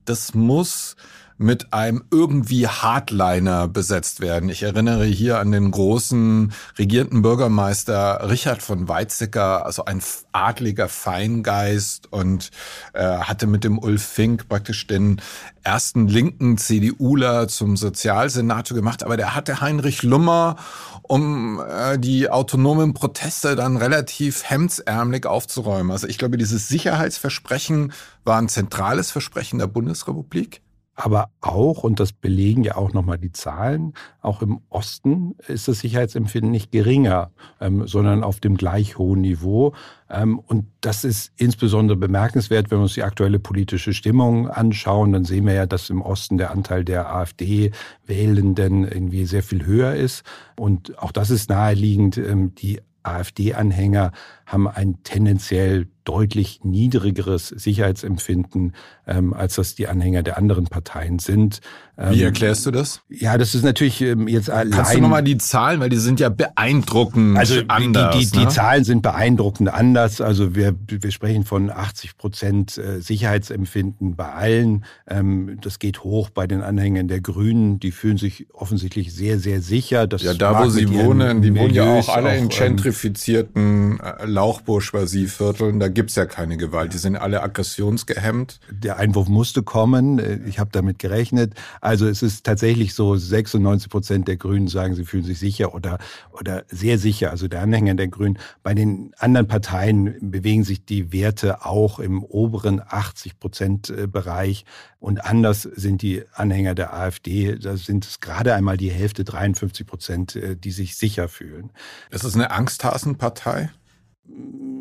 das 0.06 0.34
muss 0.34 0.96
mit 1.44 1.74
einem 1.74 2.04
irgendwie 2.10 2.68
Hardliner 2.68 3.68
besetzt 3.68 4.22
werden. 4.22 4.48
Ich 4.48 4.64
erinnere 4.64 5.04
hier 5.04 5.40
an 5.40 5.52
den 5.52 5.72
großen 5.72 6.54
regierenden 6.80 7.22
Bürgermeister 7.22 8.30
Richard 8.30 8.64
von 8.64 8.88
Weizsäcker, 8.88 9.66
also 9.66 9.84
ein 9.84 10.02
adliger 10.32 10.88
Feingeist 10.88 12.12
und 12.12 12.50
äh, 12.94 13.04
hatte 13.04 13.46
mit 13.46 13.66
dem 13.66 13.78
Ulf 13.78 14.04
Fink 14.04 14.48
praktisch 14.48 14.88
den 14.88 15.22
ersten 15.64 16.08
linken 16.08 16.58
CDUler 16.58 17.50
zum 17.50 17.76
Sozialsenator 17.76 18.76
gemacht, 18.76 19.04
aber 19.04 19.18
der 19.18 19.36
hatte 19.36 19.60
Heinrich 19.60 20.02
Lummer, 20.02 20.56
um 21.02 21.62
äh, 21.62 22.00
die 22.00 22.30
autonomen 22.30 22.94
Proteste 22.94 23.58
dann 23.58 23.76
relativ 23.76 24.50
hemdsärmelig 24.50 25.26
aufzuräumen. 25.26 25.92
Also 25.92 26.08
ich 26.08 26.18
glaube, 26.18 26.38
dieses 26.38 26.70
Sicherheitsversprechen 26.70 27.92
war 28.24 28.38
ein 28.38 28.48
zentrales 28.48 29.12
Versprechen 29.12 29.60
der 29.60 29.68
Bundesrepublik. 29.68 30.63
Aber 30.96 31.30
auch, 31.42 31.84
und 31.84 32.00
das 32.00 32.14
belegen 32.14 32.64
ja 32.64 32.76
auch 32.76 32.94
nochmal 32.94 33.18
die 33.18 33.32
Zahlen, 33.32 33.94
auch 34.22 34.44
im 34.44 34.60
Osten 34.70 35.36
ist 35.48 35.68
das 35.68 35.80
Sicherheitsempfinden 35.80 36.52
nicht 36.52 36.72
geringer, 36.72 37.32
ähm, 37.60 37.88
sondern 37.88 38.24
auf 38.24 38.40
dem 38.40 38.58
gleich 38.58 38.98
hohen 39.00 39.22
Niveau. 39.22 39.74
Ähm, 40.08 40.38
und 40.38 40.68
das 40.82 41.04
ist 41.04 41.32
insbesondere 41.36 41.98
bemerkenswert, 41.98 42.70
wenn 42.70 42.78
wir 42.78 42.84
uns 42.84 42.94
die 42.94 43.04
aktuelle 43.04 43.40
politische 43.40 43.94
Stimmung 43.94 44.48
anschauen. 44.48 45.14
Dann 45.14 45.26
sehen 45.26 45.48
wir 45.48 45.54
ja, 45.54 45.66
dass 45.66 45.90
im 45.90 46.02
Osten 46.04 46.38
der 46.38 46.52
Anteil 46.52 46.86
der 46.86 47.12
AfD-Wählenden 47.12 48.84
irgendwie 48.84 49.26
sehr 49.26 49.44
viel 49.44 49.66
höher 49.66 49.96
ist. 49.96 50.24
Und 50.56 51.00
auch 51.00 51.12
das 51.12 51.32
ist 51.32 51.50
naheliegend. 51.50 52.18
Ähm, 52.18 52.54
die 52.56 52.82
AfD-Anhänger 53.04 54.12
haben 54.46 54.68
ein 54.68 55.02
tendenziell 55.04 55.88
deutlich 56.04 56.62
niedrigeres 56.64 57.48
Sicherheitsempfinden, 57.48 58.74
ähm, 59.08 59.34
als 59.34 59.56
das 59.56 59.76
die 59.76 59.88
Anhänger 59.88 60.24
der 60.24 60.38
anderen 60.38 60.66
Parteien 60.66 61.20
sind. 61.20 61.62
Ähm, 61.98 62.14
Wie 62.14 62.24
erklärst 62.24 62.66
du 62.66 62.72
das? 62.72 63.02
Ja, 63.08 63.38
das 63.38 63.56
ist 63.56 63.64
natürlich 63.64 64.02
ähm, 64.02 64.28
jetzt 64.28 64.50
allein... 64.50 64.72
Kannst 64.72 64.96
du 64.96 65.02
nochmal 65.02 65.24
die 65.24 65.38
Zahlen, 65.38 65.80
weil 65.80 65.90
die 65.90 65.98
sind 65.98 66.20
ja 66.20 66.30
beeindruckend 66.30 67.38
also 67.38 67.62
anders. 67.68 68.18
Die, 68.18 68.32
die, 68.32 68.38
ne? 68.38 68.46
die 68.46 68.52
Zahlen 68.52 68.84
sind 68.84 69.02
beeindruckend 69.02 69.70
anders. 69.70 70.20
Also 70.20 70.56
wir, 70.56 70.76
wir 70.88 71.12
sprechen 71.12 71.44
von 71.44 71.70
80 71.70 72.18
Prozent 72.18 72.78
äh, 72.78 73.00
Sicherheitsempfinden 73.00 74.16
bei 74.16 74.32
allen. 74.32 74.86
Ähm, 75.08 75.58
das 75.62 75.80
geht 75.80 76.04
hoch 76.04 76.30
bei 76.32 76.48
den 76.48 76.62
Anhängern 76.62 77.08
der 77.08 77.22
Grünen. 77.22 77.80
Die 77.80 77.92
fühlen 77.92 78.18
sich 78.18 78.48
offensichtlich 78.54 79.14
sehr, 79.14 79.40
sehr 79.40 79.62
sicher. 79.62 80.08
Das 80.08 80.24
ja, 80.24 80.34
da 80.34 80.64
wo 80.64 80.70
sie 80.70 80.92
wohnen, 80.92 81.42
die 81.42 81.56
wohnen 81.56 81.74
ja 81.74 81.86
auch 81.86 82.10
alle 82.10 82.36
in 82.36 82.46
ähm, 82.46 82.50
gentrifizierten 82.50 84.00
äh, 84.00 84.26
Lauchbourgeoisie-Vierteln. 84.34 85.80
Da 85.80 85.88
gibt's 85.88 86.16
ja 86.16 86.26
keine 86.26 86.58
Gewalt. 86.58 86.94
Die 86.94 86.98
sind 86.98 87.16
alle 87.16 87.42
aggressionsgehemmt. 87.42 88.60
Der 88.70 88.98
Einwurf 88.98 89.30
musste 89.30 89.64
kommen. 89.64 90.20
Ich 90.48 90.60
habe 90.60 90.72
damit 90.72 91.00
gerechnet. 91.00 91.54
Also 91.82 92.08
es 92.08 92.22
ist 92.22 92.44
tatsächlich 92.44 92.94
so, 92.94 93.16
96 93.16 93.90
Prozent 93.90 94.28
der 94.28 94.38
Grünen 94.38 94.68
sagen, 94.68 94.96
sie 94.96 95.06
fühlen 95.06 95.24
sich 95.24 95.40
sicher 95.40 95.74
oder, 95.74 96.00
oder 96.32 96.64
sehr 96.68 96.98
sicher, 96.98 97.32
also 97.32 97.48
der 97.48 97.62
Anhänger 97.62 97.94
der 97.96 98.08
Grünen. 98.08 98.40
Bei 98.64 98.74
den 98.74 99.14
anderen 99.20 99.48
Parteien 99.48 100.16
bewegen 100.32 100.64
sich 100.64 100.84
die 100.86 101.14
Werte 101.14 101.66
auch 101.66 102.00
im 102.00 102.24
oberen 102.24 102.82
80 102.86 103.40
Prozent 103.40 103.90
äh, 103.90 104.08
Bereich. 104.08 104.66
Und 105.00 105.26
anders 105.26 105.64
sind 105.64 106.02
die 106.02 106.24
Anhänger 106.34 106.76
der 106.76 106.94
AfD. 106.94 107.58
Da 107.58 107.78
sind 107.78 108.06
es 108.06 108.20
gerade 108.20 108.56
einmal 108.56 108.78
die 108.78 108.90
Hälfte, 108.90 109.24
53 109.24 109.86
Prozent, 109.86 110.36
äh, 110.36 110.56
die 110.56 110.72
sich 110.72 110.96
sicher 110.98 111.28
fühlen. 111.28 111.72
Ist 112.10 112.24
es 112.24 112.36
eine 112.36 112.52
Angsthasenpartei? 112.52 113.70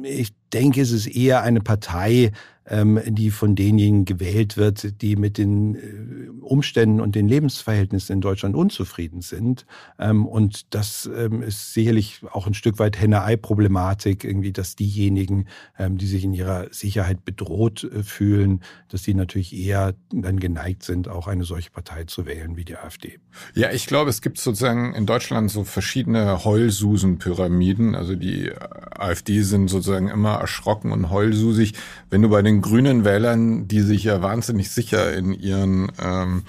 Ich 0.03 0.35
denke, 0.53 0.81
es 0.81 0.93
ist 0.93 1.07
eher 1.07 1.43
eine 1.43 1.61
Partei, 1.61 2.33
ähm, 2.65 3.01
die 3.05 3.33
von 3.33 3.57
denjenigen 3.57 4.05
gewählt 4.05 4.57
wird, 4.57 5.03
die 5.03 5.17
mit 5.17 5.37
den 5.37 5.75
äh, 5.75 6.31
Umständen 6.43 7.01
und 7.01 7.17
den 7.17 7.27
Lebensverhältnissen 7.27 8.15
in 8.15 8.21
Deutschland 8.21 8.55
unzufrieden 8.55 9.21
sind. 9.21 9.67
Ähm, 9.99 10.27
und 10.27 10.73
das 10.73 11.11
ähm, 11.13 11.43
ist 11.43 11.75
sicherlich 11.75 12.21
auch 12.31 12.47
ein 12.47 12.55
Stück 12.55 12.79
weit 12.79 13.01
Henne-Ei-Problematik, 13.01 14.23
irgendwie, 14.23 14.53
dass 14.53 14.77
diejenigen, 14.77 15.47
die 15.79 16.07
sich 16.07 16.23
in 16.23 16.35
ihrer 16.35 16.73
Sicherheit 16.73 17.25
bedroht 17.25 17.85
äh, 17.85 18.03
fühlen, 18.05 18.63
dass 18.89 19.03
die 19.03 19.15
natürlich 19.15 19.57
eher 19.57 19.95
dann 20.13 20.39
geneigt 20.39 20.85
sind, 20.85 21.09
auch 21.09 21.27
eine 21.27 21.45
solche 21.45 21.71
Partei 21.71 22.05
zu 22.05 22.27
wählen 22.27 22.57
wie 22.57 22.65
die 22.65 22.77
AfD. 22.77 23.19
Ja, 23.55 23.73
ich 23.73 23.87
glaube, 23.87 24.11
es 24.11 24.21
gibt 24.21 24.39
sozusagen 24.39 24.95
in 24.95 25.07
Deutschland 25.07 25.51
so 25.51 25.65
verschiedene 25.65 26.45
Heulsusen-Pyramiden. 26.45 27.95
Also 27.95 28.15
die 28.15 28.53
AfD 28.53 29.43
sind 29.43 29.69
sozusagen 29.69 30.09
immer 30.09 30.42
erschrocken 30.43 30.93
und 30.93 31.11
heulsusig. 31.11 31.73
Wenn 32.11 32.23
du 32.23 32.29
bei 32.29 32.43
den 32.43 32.61
grünen 32.61 33.05
Wählern, 33.05 33.67
die 33.67 33.81
sich 33.81 34.05
ja 34.05 34.21
wahnsinnig 34.21 34.71
sicher 34.71 35.13
in 35.15 35.33
ihren 35.33 35.91
ähm, 36.01 36.43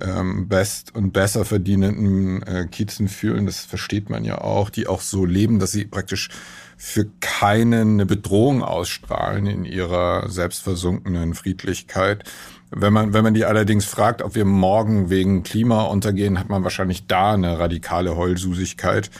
ähm, 0.00 0.48
best 0.48 0.94
und 0.94 1.12
besser 1.12 1.44
verdienenden 1.44 2.42
äh, 2.42 2.66
Kiezen 2.70 3.08
fühlen, 3.08 3.46
das 3.46 3.60
versteht 3.60 4.10
man 4.10 4.24
ja 4.24 4.38
auch, 4.38 4.70
die 4.70 4.86
auch 4.86 5.00
so 5.00 5.24
leben, 5.24 5.58
dass 5.58 5.72
sie 5.72 5.84
praktisch 5.84 6.30
für 6.76 7.06
keinen 7.20 7.92
eine 7.92 8.06
Bedrohung 8.06 8.62
ausstrahlen 8.62 9.46
in 9.46 9.64
ihrer 9.64 10.28
selbstversunkenen 10.28 11.34
Friedlichkeit. 11.34 12.24
Wenn 12.70 12.92
man, 12.92 13.12
wenn 13.12 13.22
man 13.22 13.34
die 13.34 13.44
allerdings 13.44 13.84
fragt, 13.84 14.20
ob 14.20 14.34
wir 14.34 14.44
morgen 14.44 15.08
wegen 15.08 15.44
Klima 15.44 15.82
untergehen, 15.82 16.40
hat 16.40 16.48
man 16.48 16.64
wahrscheinlich 16.64 17.06
da 17.06 17.34
eine 17.34 17.58
radikale 17.58 18.16
Heulsusigkeit. 18.16 19.10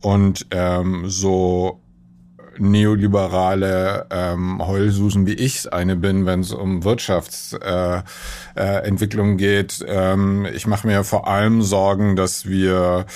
Und 0.00 0.46
ähm, 0.50 1.04
so 1.08 1.81
neoliberale 2.58 4.06
ähm, 4.10 4.66
Heulsusen, 4.66 5.26
wie 5.26 5.34
ich 5.34 5.72
eine 5.72 5.96
bin, 5.96 6.26
wenn 6.26 6.40
es 6.40 6.52
um 6.52 6.84
Wirtschaftsentwicklung 6.84 9.30
äh, 9.30 9.32
äh, 9.32 9.36
geht. 9.36 9.84
Ähm, 9.86 10.46
ich 10.52 10.66
mache 10.66 10.86
mir 10.86 11.04
vor 11.04 11.28
allem 11.28 11.62
Sorgen, 11.62 12.16
dass 12.16 12.46
wir 12.46 13.06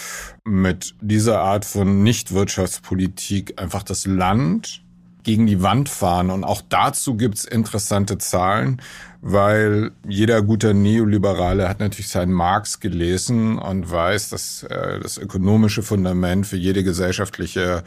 mit 0.44 0.94
dieser 1.00 1.40
Art 1.40 1.64
von 1.64 2.02
Nichtwirtschaftspolitik 2.02 3.60
einfach 3.60 3.82
das 3.82 4.06
Land 4.06 4.82
gegen 5.26 5.48
die 5.48 5.60
Wand 5.60 5.88
fahren. 5.88 6.30
Und 6.30 6.44
auch 6.44 6.62
dazu 6.68 7.16
gibt's 7.16 7.44
interessante 7.44 8.16
Zahlen, 8.16 8.80
weil 9.20 9.90
jeder 10.06 10.40
guter 10.40 10.72
Neoliberale 10.72 11.68
hat 11.68 11.80
natürlich 11.80 12.10
seinen 12.10 12.32
Marx 12.32 12.78
gelesen 12.78 13.58
und 13.58 13.90
weiß, 13.90 14.28
dass 14.28 14.62
äh, 14.62 15.00
das 15.00 15.18
ökonomische 15.18 15.82
Fundament 15.82 16.46
für 16.46 16.56
jede 16.56 16.84
gesellschaftliche 16.84 17.82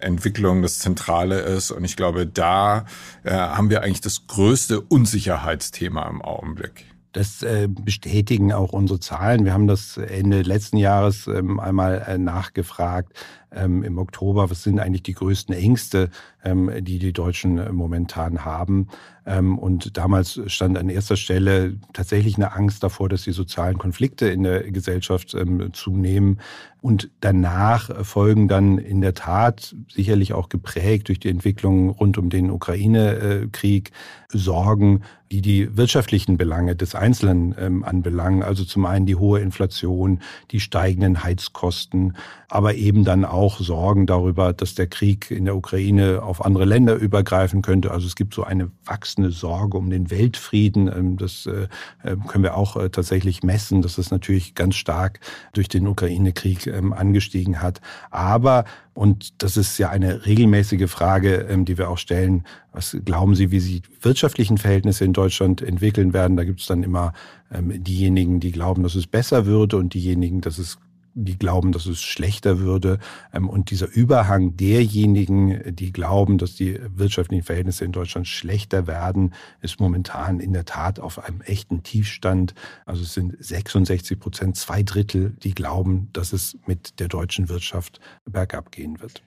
Entwicklung 0.00 0.62
das 0.62 0.80
Zentrale 0.80 1.38
ist. 1.38 1.70
Und 1.70 1.84
ich 1.84 1.96
glaube, 1.96 2.26
da 2.26 2.86
äh, 3.22 3.34
haben 3.34 3.70
wir 3.70 3.84
eigentlich 3.84 4.00
das 4.00 4.26
größte 4.26 4.80
Unsicherheitsthema 4.80 6.08
im 6.08 6.20
Augenblick. 6.22 6.86
Das 7.12 7.42
äh, 7.42 7.68
bestätigen 7.68 8.52
auch 8.52 8.72
unsere 8.72 8.98
Zahlen. 8.98 9.44
Wir 9.44 9.52
haben 9.52 9.68
das 9.68 9.96
Ende 9.96 10.42
letzten 10.42 10.76
Jahres 10.76 11.28
ähm, 11.28 11.60
einmal 11.60 12.18
nachgefragt 12.18 13.12
ähm, 13.52 13.82
im 13.82 13.98
Oktober, 13.98 14.50
was 14.50 14.62
sind 14.62 14.80
eigentlich 14.80 15.02
die 15.02 15.14
größten 15.14 15.54
Ängste, 15.54 16.10
ähm, 16.44 16.70
die 16.80 16.98
die 16.98 17.12
Deutschen 17.12 17.58
äh, 17.58 17.72
momentan 17.72 18.44
haben. 18.44 18.88
Ähm, 19.26 19.58
und 19.58 19.96
damals 19.96 20.40
stand 20.46 20.78
an 20.78 20.88
erster 20.88 21.16
Stelle 21.16 21.76
tatsächlich 21.92 22.36
eine 22.36 22.52
Angst 22.52 22.82
davor, 22.82 23.08
dass 23.08 23.22
die 23.22 23.32
sozialen 23.32 23.78
Konflikte 23.78 24.28
in 24.28 24.42
der 24.42 24.70
Gesellschaft 24.70 25.34
ähm, 25.34 25.72
zunehmen. 25.72 26.40
Und 26.80 27.10
danach 27.20 28.04
folgen 28.06 28.48
dann 28.48 28.78
in 28.78 29.02
der 29.02 29.12
Tat, 29.12 29.74
sicherlich 29.92 30.32
auch 30.32 30.48
geprägt 30.48 31.08
durch 31.08 31.20
die 31.20 31.28
Entwicklung 31.28 31.90
rund 31.90 32.16
um 32.16 32.30
den 32.30 32.50
Ukraine-Krieg, 32.50 33.92
Sorgen, 34.32 35.02
die 35.30 35.42
die 35.42 35.76
wirtschaftlichen 35.76 36.36
Belange 36.36 36.74
des 36.74 36.94
Einzelnen 36.94 37.54
ähm, 37.58 37.84
anbelangen. 37.84 38.42
Also 38.42 38.64
zum 38.64 38.86
einen 38.86 39.06
die 39.06 39.16
hohe 39.16 39.40
Inflation, 39.40 40.20
die 40.50 40.60
steigenden 40.60 41.22
Heizkosten, 41.22 42.16
aber 42.48 42.74
eben 42.74 43.04
dann 43.04 43.24
auch 43.24 43.39
Sorgen 43.48 44.06
darüber, 44.06 44.52
dass 44.52 44.74
der 44.74 44.86
Krieg 44.86 45.30
in 45.30 45.46
der 45.46 45.56
Ukraine 45.56 46.22
auf 46.22 46.44
andere 46.44 46.64
Länder 46.64 46.94
übergreifen 46.96 47.62
könnte. 47.62 47.90
Also 47.90 48.06
es 48.06 48.14
gibt 48.14 48.34
so 48.34 48.44
eine 48.44 48.70
wachsende 48.84 49.30
Sorge 49.30 49.78
um 49.78 49.88
den 49.88 50.10
Weltfrieden. 50.10 50.88
Ähm, 50.88 51.16
das 51.16 51.46
äh, 51.46 51.68
äh, 52.02 52.16
können 52.28 52.44
wir 52.44 52.56
auch 52.56 52.76
äh, 52.76 52.90
tatsächlich 52.90 53.42
messen, 53.42 53.80
dass 53.82 53.96
das 53.96 54.10
natürlich 54.10 54.54
ganz 54.54 54.76
stark 54.76 55.20
durch 55.54 55.68
den 55.68 55.86
Ukraine-Krieg 55.86 56.66
ähm, 56.66 56.92
angestiegen 56.92 57.62
hat. 57.62 57.80
Aber 58.10 58.64
und 58.92 59.42
das 59.42 59.56
ist 59.56 59.78
ja 59.78 59.88
eine 59.88 60.26
regelmäßige 60.26 60.90
Frage, 60.90 61.46
ähm, 61.48 61.64
die 61.64 61.78
wir 61.78 61.88
auch 61.88 61.98
stellen. 61.98 62.44
Was 62.72 62.96
glauben 63.04 63.34
Sie, 63.34 63.50
wie 63.50 63.60
sich 63.60 63.82
wirtschaftlichen 64.02 64.58
Verhältnisse 64.58 65.04
in 65.04 65.14
Deutschland 65.14 65.62
entwickeln 65.62 66.12
werden? 66.12 66.36
Da 66.36 66.44
gibt 66.44 66.60
es 66.60 66.66
dann 66.66 66.82
immer 66.82 67.12
diejenigen, 67.52 68.38
die 68.38 68.52
glauben, 68.52 68.84
dass 68.84 68.94
es 68.94 69.08
besser 69.08 69.44
würde 69.44 69.76
und 69.76 69.92
diejenigen, 69.94 70.40
dass 70.40 70.58
es 70.58 70.78
die 71.24 71.38
glauben, 71.38 71.72
dass 71.72 71.86
es 71.86 72.00
schlechter 72.00 72.58
würde. 72.58 72.98
Ähm, 73.32 73.48
und 73.48 73.70
dieser 73.70 73.88
Überhang 73.88 74.56
derjenigen, 74.56 75.74
die 75.74 75.92
glauben, 75.92 76.38
dass 76.38 76.54
die 76.54 76.78
wirtschaftlichen 76.94 77.44
Verhältnisse 77.44 77.84
in 77.84 77.92
Deutschland 77.92 78.28
schlechter 78.28 78.86
werden, 78.86 79.34
ist 79.60 79.80
momentan 79.80 80.40
in 80.40 80.52
der 80.52 80.64
Tat 80.64 81.00
auf 81.00 81.18
einem 81.18 81.40
echten 81.42 81.82
Tiefstand. 81.82 82.54
Also 82.86 83.02
es 83.02 83.14
sind 83.14 83.36
66 83.38 84.18
Prozent, 84.18 84.56
zwei 84.56 84.82
Drittel, 84.82 85.36
die 85.42 85.54
glauben, 85.54 86.08
dass 86.12 86.32
es 86.32 86.58
mit 86.66 87.00
der 87.00 87.08
deutschen 87.08 87.48
Wirtschaft 87.48 88.00
bergab 88.24 88.72
gehen 88.72 89.00
wird. 89.00 89.22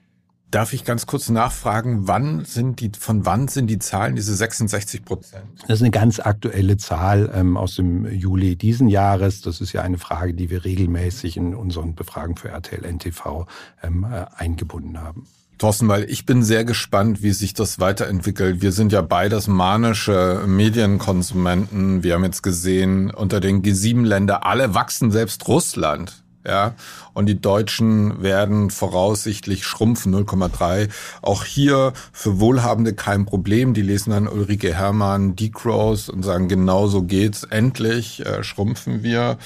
Darf 0.50 0.72
ich 0.72 0.84
ganz 0.84 1.06
kurz 1.06 1.30
nachfragen, 1.30 2.06
wann 2.06 2.44
sind 2.44 2.80
die, 2.80 2.92
von 2.96 3.26
wann 3.26 3.48
sind 3.48 3.66
die 3.66 3.80
Zahlen, 3.80 4.14
diese 4.14 4.34
66 4.36 5.04
Prozent? 5.04 5.44
Das 5.62 5.78
ist 5.78 5.82
eine 5.82 5.90
ganz 5.90 6.20
aktuelle 6.20 6.76
Zahl 6.76 7.30
ähm, 7.34 7.56
aus 7.56 7.74
dem 7.74 8.06
Juli 8.06 8.54
diesen 8.54 8.88
Jahres. 8.88 9.40
Das 9.40 9.60
ist 9.60 9.72
ja 9.72 9.82
eine 9.82 9.98
Frage, 9.98 10.32
die 10.32 10.50
wir 10.50 10.64
regelmäßig 10.64 11.36
in 11.36 11.54
unseren 11.54 11.94
Befragungen 11.94 12.36
für 12.36 12.50
RTL 12.50 12.84
NTV 12.84 13.46
ähm, 13.82 14.04
äh, 14.04 14.26
eingebunden 14.36 15.00
haben. 15.00 15.26
Thorsten, 15.58 15.88
weil 15.88 16.04
ich 16.10 16.26
bin 16.26 16.42
sehr 16.42 16.64
gespannt, 16.64 17.22
wie 17.22 17.32
sich 17.32 17.54
das 17.54 17.78
weiterentwickelt. 17.78 18.60
Wir 18.60 18.72
sind 18.72 18.92
ja 18.92 19.02
beides 19.02 19.46
manische 19.46 20.42
Medienkonsumenten. 20.46 22.02
Wir 22.02 22.14
haben 22.14 22.24
jetzt 22.24 22.42
gesehen, 22.42 23.10
unter 23.10 23.40
den 23.40 23.62
G7-Ländern, 23.62 24.42
alle 24.42 24.74
wachsen, 24.74 25.10
selbst 25.10 25.46
Russland 25.46 26.23
ja, 26.46 26.74
und 27.14 27.26
die 27.26 27.40
Deutschen 27.40 28.22
werden 28.22 28.70
voraussichtlich 28.70 29.64
schrumpfen 29.64 30.14
0,3. 30.14 30.90
Auch 31.22 31.44
hier 31.44 31.92
für 32.12 32.38
Wohlhabende 32.38 32.92
kein 32.94 33.24
Problem. 33.24 33.72
Die 33.72 33.82
lesen 33.82 34.10
dann 34.10 34.28
Ulrike 34.28 34.74
Hermann, 34.74 35.36
Decrows 35.36 36.08
und 36.08 36.22
sagen, 36.22 36.48
genau 36.48 36.86
so 36.86 37.02
geht's. 37.02 37.44
Endlich 37.44 38.24
äh, 38.26 38.42
schrumpfen 38.44 39.02
wir. 39.02 39.38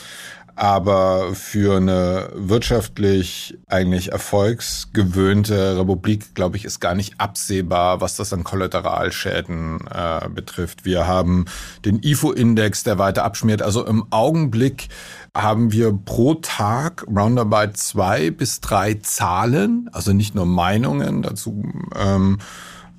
Aber 0.59 1.37
für 1.37 1.77
eine 1.77 2.31
wirtschaftlich 2.35 3.57
eigentlich 3.69 4.11
erfolgsgewöhnte 4.11 5.79
Republik, 5.79 6.35
glaube 6.35 6.57
ich, 6.57 6.65
ist 6.65 6.81
gar 6.81 6.97
nicht 6.97 7.21
absehbar, 7.21 8.01
was 8.01 8.17
das 8.17 8.33
an 8.33 8.43
Kollateralschäden 8.43 9.87
äh, 9.87 10.29
betrifft. 10.29 10.85
Wir 10.85 11.07
haben 11.07 11.45
den 11.85 12.03
IFO-Index, 12.03 12.83
der 12.83 12.99
weiter 12.99 13.23
abschmiert. 13.23 13.63
Also 13.63 13.87
im 13.87 14.07
Augenblick 14.11 14.89
haben 15.33 15.71
wir 15.71 15.93
pro 15.93 16.35
Tag 16.35 17.07
roundabout 17.07 17.75
zwei 17.75 18.33
bis 18.33 18.61
drei 18.61 18.95
Zahlen, 18.95 19.89
also 19.93 20.13
nicht 20.13 20.35
nur 20.35 20.47
Meinungen. 20.47 21.23
Dazu 21.23 21.63
ähm, 21.97 22.39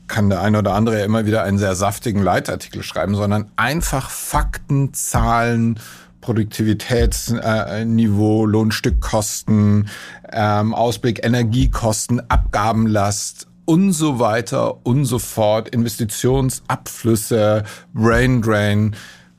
kann 0.07 0.29
der 0.29 0.41
eine 0.41 0.59
oder 0.59 0.75
andere 0.75 0.99
ja 0.99 1.03
immer 1.03 1.25
wieder 1.25 1.43
einen 1.43 1.57
sehr 1.57 1.75
saftigen 1.75 2.23
Leitartikel 2.23 2.83
schreiben, 2.83 3.15
sondern 3.15 3.51
einfach 3.57 4.09
Fakten, 4.09 4.93
Zahlen, 4.93 5.77
Produktivitätsniveau, 6.21 8.45
Lohnstückkosten, 8.45 9.89
ähm, 10.31 10.73
Ausblick 10.73 11.25
Energiekosten, 11.25 12.21
Abgabenlast 12.29 13.47
und 13.65 13.93
so 13.93 14.19
weiter 14.19 14.85
und 14.85 15.05
so 15.05 15.19
fort, 15.19 15.69
Investitionsabflüsse, 15.69 17.63
Brain 17.93 18.41
Drain. 18.41 18.95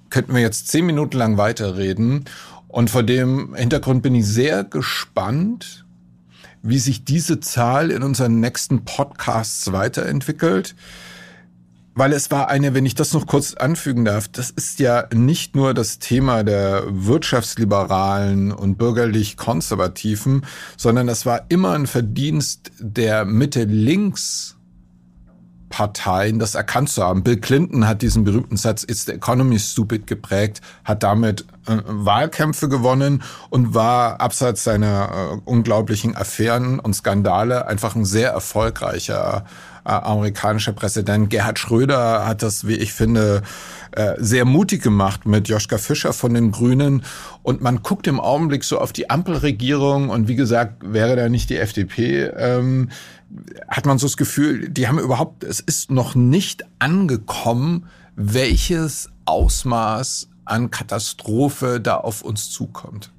Könnten 0.09 0.35
wir 0.35 0.41
jetzt 0.41 0.69
zehn 0.69 0.87
Minuten 0.87 1.19
lang 1.19 1.37
weiterreden. 1.37 2.25
Und 2.69 2.91
vor 2.91 3.03
dem 3.03 3.55
Hintergrund 3.55 4.03
bin 4.03 4.15
ich 4.15 4.27
sehr 4.27 4.63
gespannt, 4.63 5.85
wie 6.63 6.79
sich 6.79 7.05
diese 7.05 7.41
Zahl 7.41 7.91
in 7.91 8.03
unseren 8.03 8.39
nächsten 8.39 8.85
Podcasts 8.85 9.73
weiterentwickelt. 9.73 10.77
Weil 12.01 12.15
es 12.15 12.31
war 12.31 12.49
eine, 12.49 12.73
wenn 12.73 12.87
ich 12.87 12.95
das 12.95 13.13
noch 13.13 13.27
kurz 13.27 13.53
anfügen 13.53 14.07
darf, 14.07 14.27
das 14.27 14.49
ist 14.49 14.79
ja 14.79 15.05
nicht 15.13 15.55
nur 15.55 15.75
das 15.75 15.99
Thema 15.99 16.45
der 16.45 16.85
Wirtschaftsliberalen 16.89 18.53
und 18.53 18.79
bürgerlich-konservativen, 18.79 20.47
sondern 20.79 21.07
das 21.07 21.27
war 21.27 21.43
immer 21.51 21.73
ein 21.73 21.87
Verdienst 21.87 22.73
der 22.79 23.27
Mitte-Links 23.27 24.57
Parteien 25.69 26.39
das 26.39 26.55
erkannt 26.55 26.89
zu 26.89 27.03
haben. 27.03 27.23
Bill 27.23 27.37
Clinton 27.37 27.87
hat 27.87 28.01
diesen 28.01 28.25
berühmten 28.25 28.57
Satz 28.57 28.83
It's 28.83 29.05
the 29.05 29.13
economy 29.13 29.59
stupid 29.59 30.07
geprägt, 30.07 30.63
hat 30.85 31.03
damit 31.03 31.45
äh, 31.67 31.77
Wahlkämpfe 31.85 32.71
gewonnen 32.71 33.23
und 33.51 33.75
war 33.75 34.23
abseits 34.23 34.65
seiner 34.65 35.11
äh, 35.13 35.41
unglaublichen 35.45 36.17
Affären 36.17 36.81
und 36.81 36.95
Skandale 36.95 37.69
einfach 37.69 37.95
ein 37.95 38.07
sehr 38.07 38.31
erfolgreicher 38.31 39.45
äh, 39.85 39.91
amerikanischer 39.91 40.73
Präsident. 40.73 41.31
Gerhard 41.31 41.59
Schröder 41.59 42.27
hat 42.27 42.43
das, 42.43 42.67
wie 42.67 42.75
ich 42.75 42.93
finde, 42.93 43.43
äh, 43.93 44.15
sehr 44.19 44.45
mutig 44.45 44.83
gemacht 44.83 45.27
mit 45.27 45.49
Joschka 45.49 45.79
Fischer 45.79 46.13
von 46.13 46.35
den 46.35 46.51
Grünen. 46.51 47.03
Und 47.43 47.61
man 47.61 47.83
guckt 47.83 48.07
im 48.07 48.21
Augenblick 48.21 48.65
so 48.65 48.79
auf 48.79 48.93
die 48.93 49.11
Ampelregierung 49.11 50.11
und 50.11 50.29
wie 50.29 50.37
gesagt, 50.37 50.83
wäre 50.85 51.17
da 51.17 51.29
nicht 51.29 51.51
die 51.51 51.57
FDP, 51.57 52.25
ähm, 52.37 52.91
hat 53.69 53.87
man 53.87 53.99
so 53.99 54.07
das 54.07 54.17
Gefühl, 54.17 54.69
die 54.69 54.89
haben 54.89 54.99
überhaupt, 54.99 55.45
es 55.45 55.61
ist 55.61 55.91
noch 55.91 56.15
nicht 56.15 56.65
angekommen, 56.79 57.87
welches 58.17 59.09
Ausmaß 59.25 60.29
an 60.45 60.71
Katastrophe 60.71 61.81
da 61.81 61.97
auf 61.97 62.23
uns 62.23 62.51
zukommt. 62.51 63.13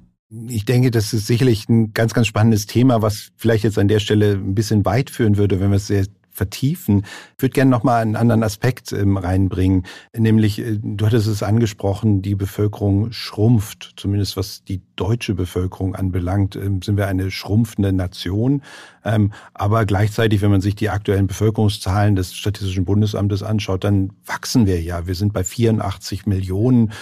Ich 0.48 0.64
denke, 0.64 0.90
das 0.90 1.12
ist 1.12 1.26
sicherlich 1.26 1.68
ein 1.68 1.92
ganz, 1.92 2.14
ganz 2.14 2.26
spannendes 2.26 2.66
Thema, 2.66 3.02
was 3.02 3.30
vielleicht 3.36 3.64
jetzt 3.64 3.78
an 3.78 3.88
der 3.88 3.98
Stelle 3.98 4.32
ein 4.32 4.54
bisschen 4.54 4.84
weit 4.84 5.10
führen 5.10 5.36
würde, 5.36 5.60
wenn 5.60 5.70
wir 5.70 5.76
es 5.76 5.86
sehr 5.86 6.06
vertiefen. 6.32 7.04
Ich 7.36 7.42
würde 7.42 7.52
gerne 7.52 7.70
noch 7.70 7.82
mal 7.82 8.02
einen 8.02 8.16
anderen 8.16 8.42
Aspekt 8.42 8.92
ähm, 8.92 9.16
reinbringen, 9.16 9.84
nämlich 10.16 10.58
äh, 10.58 10.78
du 10.82 11.06
hattest 11.06 11.26
es 11.26 11.42
angesprochen, 11.42 12.22
die 12.22 12.34
Bevölkerung 12.34 13.12
schrumpft, 13.12 13.94
zumindest 13.96 14.36
was 14.36 14.64
die 14.64 14.80
deutsche 14.96 15.34
Bevölkerung 15.34 15.94
anbelangt, 15.94 16.56
ähm, 16.56 16.82
sind 16.82 16.96
wir 16.96 17.06
eine 17.06 17.30
schrumpfende 17.30 17.92
Nation. 17.92 18.62
Ähm, 19.04 19.32
aber 19.54 19.84
gleichzeitig, 19.84 20.42
wenn 20.42 20.50
man 20.50 20.60
sich 20.60 20.74
die 20.74 20.90
aktuellen 20.90 21.26
Bevölkerungszahlen 21.26 22.16
des 22.16 22.34
Statistischen 22.34 22.84
Bundesamtes 22.84 23.42
anschaut, 23.42 23.84
dann 23.84 24.12
wachsen 24.26 24.66
wir 24.66 24.80
ja. 24.80 25.06
Wir 25.06 25.14
sind 25.14 25.32
bei 25.32 25.44
84 25.44 26.26
Millionen, 26.26 26.92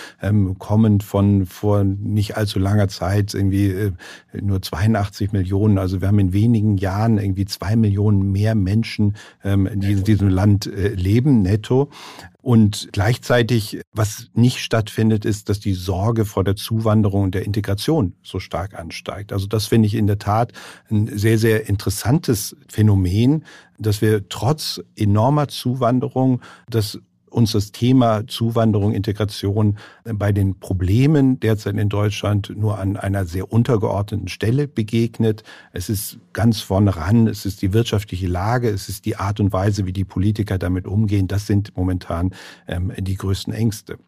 kommend 0.59 1.03
von 1.03 1.47
vor 1.47 1.85
nicht 1.85 2.37
allzu 2.37 2.59
langer 2.59 2.89
Zeit 2.89 3.35
irgendwie 3.35 3.69
äh, 3.69 3.93
nur 4.41 4.63
82 4.63 5.33
Millionen. 5.33 5.79
Also 5.79 6.01
wir 6.01 6.09
haben 6.09 6.19
in 6.19 6.33
wenigen 6.33 6.77
Jahren 6.77 7.19
irgendwie 7.19 7.45
zwei 7.47 7.77
Millionen 7.77 8.33
mehr 8.33 8.55
Menschen, 8.55 9.15
ähm, 9.45 9.67
in 9.67 10.05
diesem 10.05 10.29
Land 10.29 10.67
äh, 10.67 10.89
leben, 10.89 11.43
netto. 11.43 11.91
Und 12.43 12.89
gleichzeitig, 12.93 13.83
was 13.93 14.31
nicht 14.33 14.59
stattfindet, 14.59 15.25
ist, 15.25 15.49
dass 15.49 15.61
die 15.61 15.75
Sorge 15.75 16.25
vor 16.25 16.43
der 16.43 16.57
Zuwanderung 16.57 17.25
und 17.25 17.35
der 17.35 17.45
Integration 17.45 18.15
so 18.23 18.39
stark 18.39 18.75
ansteigt. 18.79 19.33
Also 19.33 19.47
das 19.47 19.67
finde 19.67 19.87
ich 19.87 19.95
in 19.95 20.07
der 20.07 20.19
Tat 20.19 20.53
ein 20.91 21.07
sehr, 21.19 21.39
sehr 21.39 21.69
interessantes 21.69 22.57
Phänomen, 22.69 23.45
dass 23.79 24.01
wir 24.01 24.29
trotz 24.29 24.81
enormer 24.97 25.49
Zuwanderung 25.49 26.41
das 26.69 26.99
uns 27.31 27.53
das 27.53 27.73
Thema 27.73 28.27
Zuwanderung, 28.27 28.93
Integration 28.93 29.79
bei 30.05 30.33
den 30.33 30.59
Problemen 30.59 31.41
derzeit 31.41 31.77
in 31.77 31.89
Deutschland 31.89 32.53
nur 32.57 32.79
an 32.79 32.97
einer 32.97 33.25
sehr 33.25 33.53
untergeordneten 33.53 34.29
Stelle 34.29 34.69
begegnet. 34.69 35.43
Es 35.73 35.89
ist 35.89 36.19
ganz 36.33 36.61
vorne 36.61 36.97
ran, 36.97 37.27
es 37.27 37.47
ist 37.47 37.63
die 37.63 37.73
wirtschaftliche 37.73 38.27
Lage, 38.27 38.69
es 38.69 38.89
ist 38.89 39.05
die 39.07 39.17
Art 39.17 39.41
und 39.41 39.53
Weise, 39.53 39.87
wie 39.87 39.93
die 39.93 40.05
Politiker 40.05 40.59
damit 40.59 40.87
umgehen. 40.87 41.29
Das 41.29 41.47
sind 41.47 41.77
momentan 41.77 42.31
ähm, 42.67 42.93
die 42.99 43.17
größten 43.17 43.53
Ängste. 43.53 43.99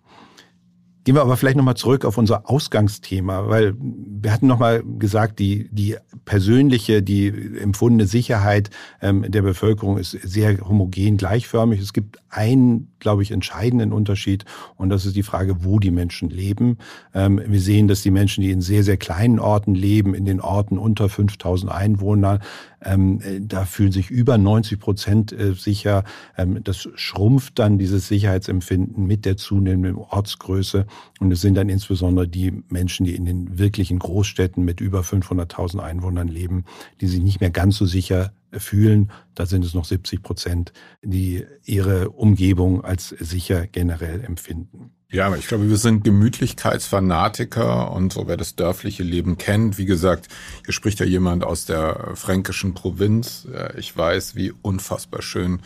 Gehen 1.05 1.17
wir 1.17 1.23
aber 1.23 1.37
vielleicht 1.37 1.57
nochmal 1.57 1.75
zurück 1.75 2.05
auf 2.05 2.17
unser 2.17 2.49
Ausgangsthema, 2.49 3.49
weil 3.49 3.75
wir 3.77 4.33
hatten 4.33 4.47
nochmal 4.47 4.85
gesagt, 4.85 5.41
die, 5.41 5.69
die 5.73 5.97
persönliche, 6.25 7.03
die 7.03 7.27
empfundene 7.61 8.07
Sicherheit 8.07 8.71
ähm, 9.01 9.29
der 9.29 9.43
Bevölkerung 9.43 9.99
ist 9.99 10.13
sehr 10.13 10.61
homogen 10.61 11.17
gleichförmig. 11.17 11.81
Es 11.81 11.93
gibt 11.93 12.19
einen, 12.29 12.93
glaube 13.01 13.25
ich, 13.25 13.33
entscheidenden 13.33 13.93
Unterschied 13.93 14.45
und 14.77 14.91
das 14.91 15.05
ist 15.05 15.17
die 15.17 15.25
Frage, 15.25 15.65
wo 15.65 15.81
die 15.81 15.91
Menschen 15.91 16.31
leben. 16.31 16.79
Ähm, 17.15 17.41
wir 17.45 17.61
sehen, 17.61 17.89
dass 17.89 18.03
die 18.03 18.13
Menschen, 18.13 18.43
die 18.43 18.53
in 18.53 18.61
sehr, 18.61 18.85
sehr 18.85 18.97
kleinen 18.97 19.41
Orten 19.41 19.75
leben, 19.75 20.15
in 20.15 20.25
den 20.25 20.41
Orten 20.41 20.79
unter 20.79 21.09
5000 21.09 21.73
Einwohner, 21.73 22.39
ähm, 22.85 23.21
da 23.41 23.65
fühlen 23.65 23.93
sich 23.93 24.11
über 24.11 24.39
90 24.39 24.79
Prozent 24.79 25.33
äh, 25.33 25.55
sicher. 25.55 26.05
Ähm, 26.37 26.63
das 26.63 26.89
schrumpft 26.95 27.59
dann 27.59 27.79
dieses 27.79 28.09
Sicherheitsempfinden 28.09 29.07
mit 29.07 29.25
der 29.25 29.37
zunehmenden 29.37 29.97
Ortsgröße. 29.97 30.87
Und 31.21 31.31
es 31.33 31.41
sind 31.41 31.55
dann 31.55 31.69
insbesondere 31.69 32.27
die 32.27 32.63
Menschen, 32.69 33.05
die 33.05 33.15
in 33.15 33.25
den 33.25 33.59
wirklichen 33.59 33.99
Großstädten 33.99 34.65
mit 34.65 34.81
über 34.81 35.01
500.000 35.01 35.79
Einwohnern 35.81 36.29
leben, 36.29 36.65
die 37.01 37.07
sich 37.07 37.21
nicht 37.21 37.41
mehr 37.41 37.51
ganz 37.51 37.77
so 37.77 37.87
sicher 37.87 38.33
fühlen. 38.53 39.11
Da 39.35 39.47
sind 39.47 39.65
es 39.65 39.75
noch 39.75 39.85
70 39.85 40.23
Prozent, 40.23 40.73
die 41.03 41.45
ihre 41.65 42.11
Umgebung 42.11 42.85
als 42.85 43.09
sicher 43.09 43.67
generell 43.67 44.23
empfinden. 44.25 44.91
Ja, 45.11 45.35
ich 45.37 45.47
glaube, 45.47 45.69
wir 45.69 45.77
sind 45.77 46.05
Gemütlichkeitsfanatiker 46.05 47.93
und 47.93 48.15
so 48.15 48.29
wer 48.29 48.39
das 48.39 48.57
dörfliche 48.57 49.03
Leben 49.03 49.37
kennt, 49.37 49.77
wie 49.77 49.85
gesagt, 49.85 50.29
hier 50.65 50.73
spricht 50.73 51.01
ja 51.01 51.07
jemand 51.07 51.45
aus 51.45 51.67
der 51.67 52.13
fränkischen 52.15 52.73
Provinz. 52.73 53.47
Ich 53.77 53.95
weiß, 53.95 54.37
wie 54.37 54.53
unfassbar 54.63 55.21
schön 55.21 55.61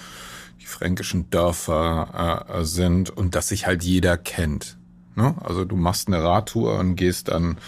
die 0.61 0.67
fränkischen 0.67 1.31
Dörfer 1.31 2.47
äh, 2.49 2.65
sind 2.65 3.11
und 3.11 3.37
dass 3.37 3.49
sich 3.49 3.69
halt 3.69 3.85
jeder 3.85 4.17
kennt. 4.19 4.76
Ne? 5.17 5.35
Also 5.43 5.65
du 5.65 5.77
machst 5.77 6.09
eine 6.09 6.23
Radtour 6.23 6.79
und 6.79 6.97
gehst 6.97 7.29
dann 7.29 7.59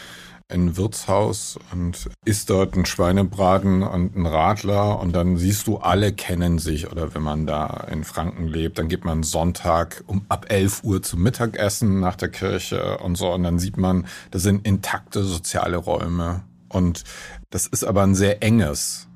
ein 0.50 0.76
Wirtshaus 0.78 1.58
und 1.72 2.08
isst 2.24 2.48
dort 2.48 2.74
ein 2.74 2.86
Schweinebraten 2.86 3.82
und 3.82 4.16
ein 4.16 4.24
Radler 4.24 4.98
und 4.98 5.14
dann 5.14 5.36
siehst 5.36 5.66
du, 5.66 5.76
alle 5.76 6.12
kennen 6.12 6.58
sich. 6.58 6.90
Oder 6.90 7.14
wenn 7.14 7.22
man 7.22 7.46
da 7.46 7.86
in 7.90 8.02
Franken 8.02 8.46
lebt, 8.46 8.78
dann 8.78 8.88
geht 8.88 9.04
man 9.04 9.22
Sonntag 9.22 10.02
um 10.06 10.24
ab 10.28 10.46
11 10.48 10.84
Uhr 10.84 11.02
zum 11.02 11.22
Mittagessen 11.22 12.00
nach 12.00 12.16
der 12.16 12.30
Kirche 12.30 12.98
und 12.98 13.16
so 13.16 13.32
und 13.32 13.42
dann 13.42 13.58
sieht 13.58 13.76
man, 13.76 14.06
das 14.30 14.42
sind 14.42 14.66
intakte 14.66 15.22
soziale 15.22 15.76
Räume. 15.76 16.44
Und 16.70 17.04
das 17.50 17.66
ist 17.66 17.84
aber 17.84 18.02
ein 18.02 18.14
sehr 18.14 18.42
enges 18.42 19.07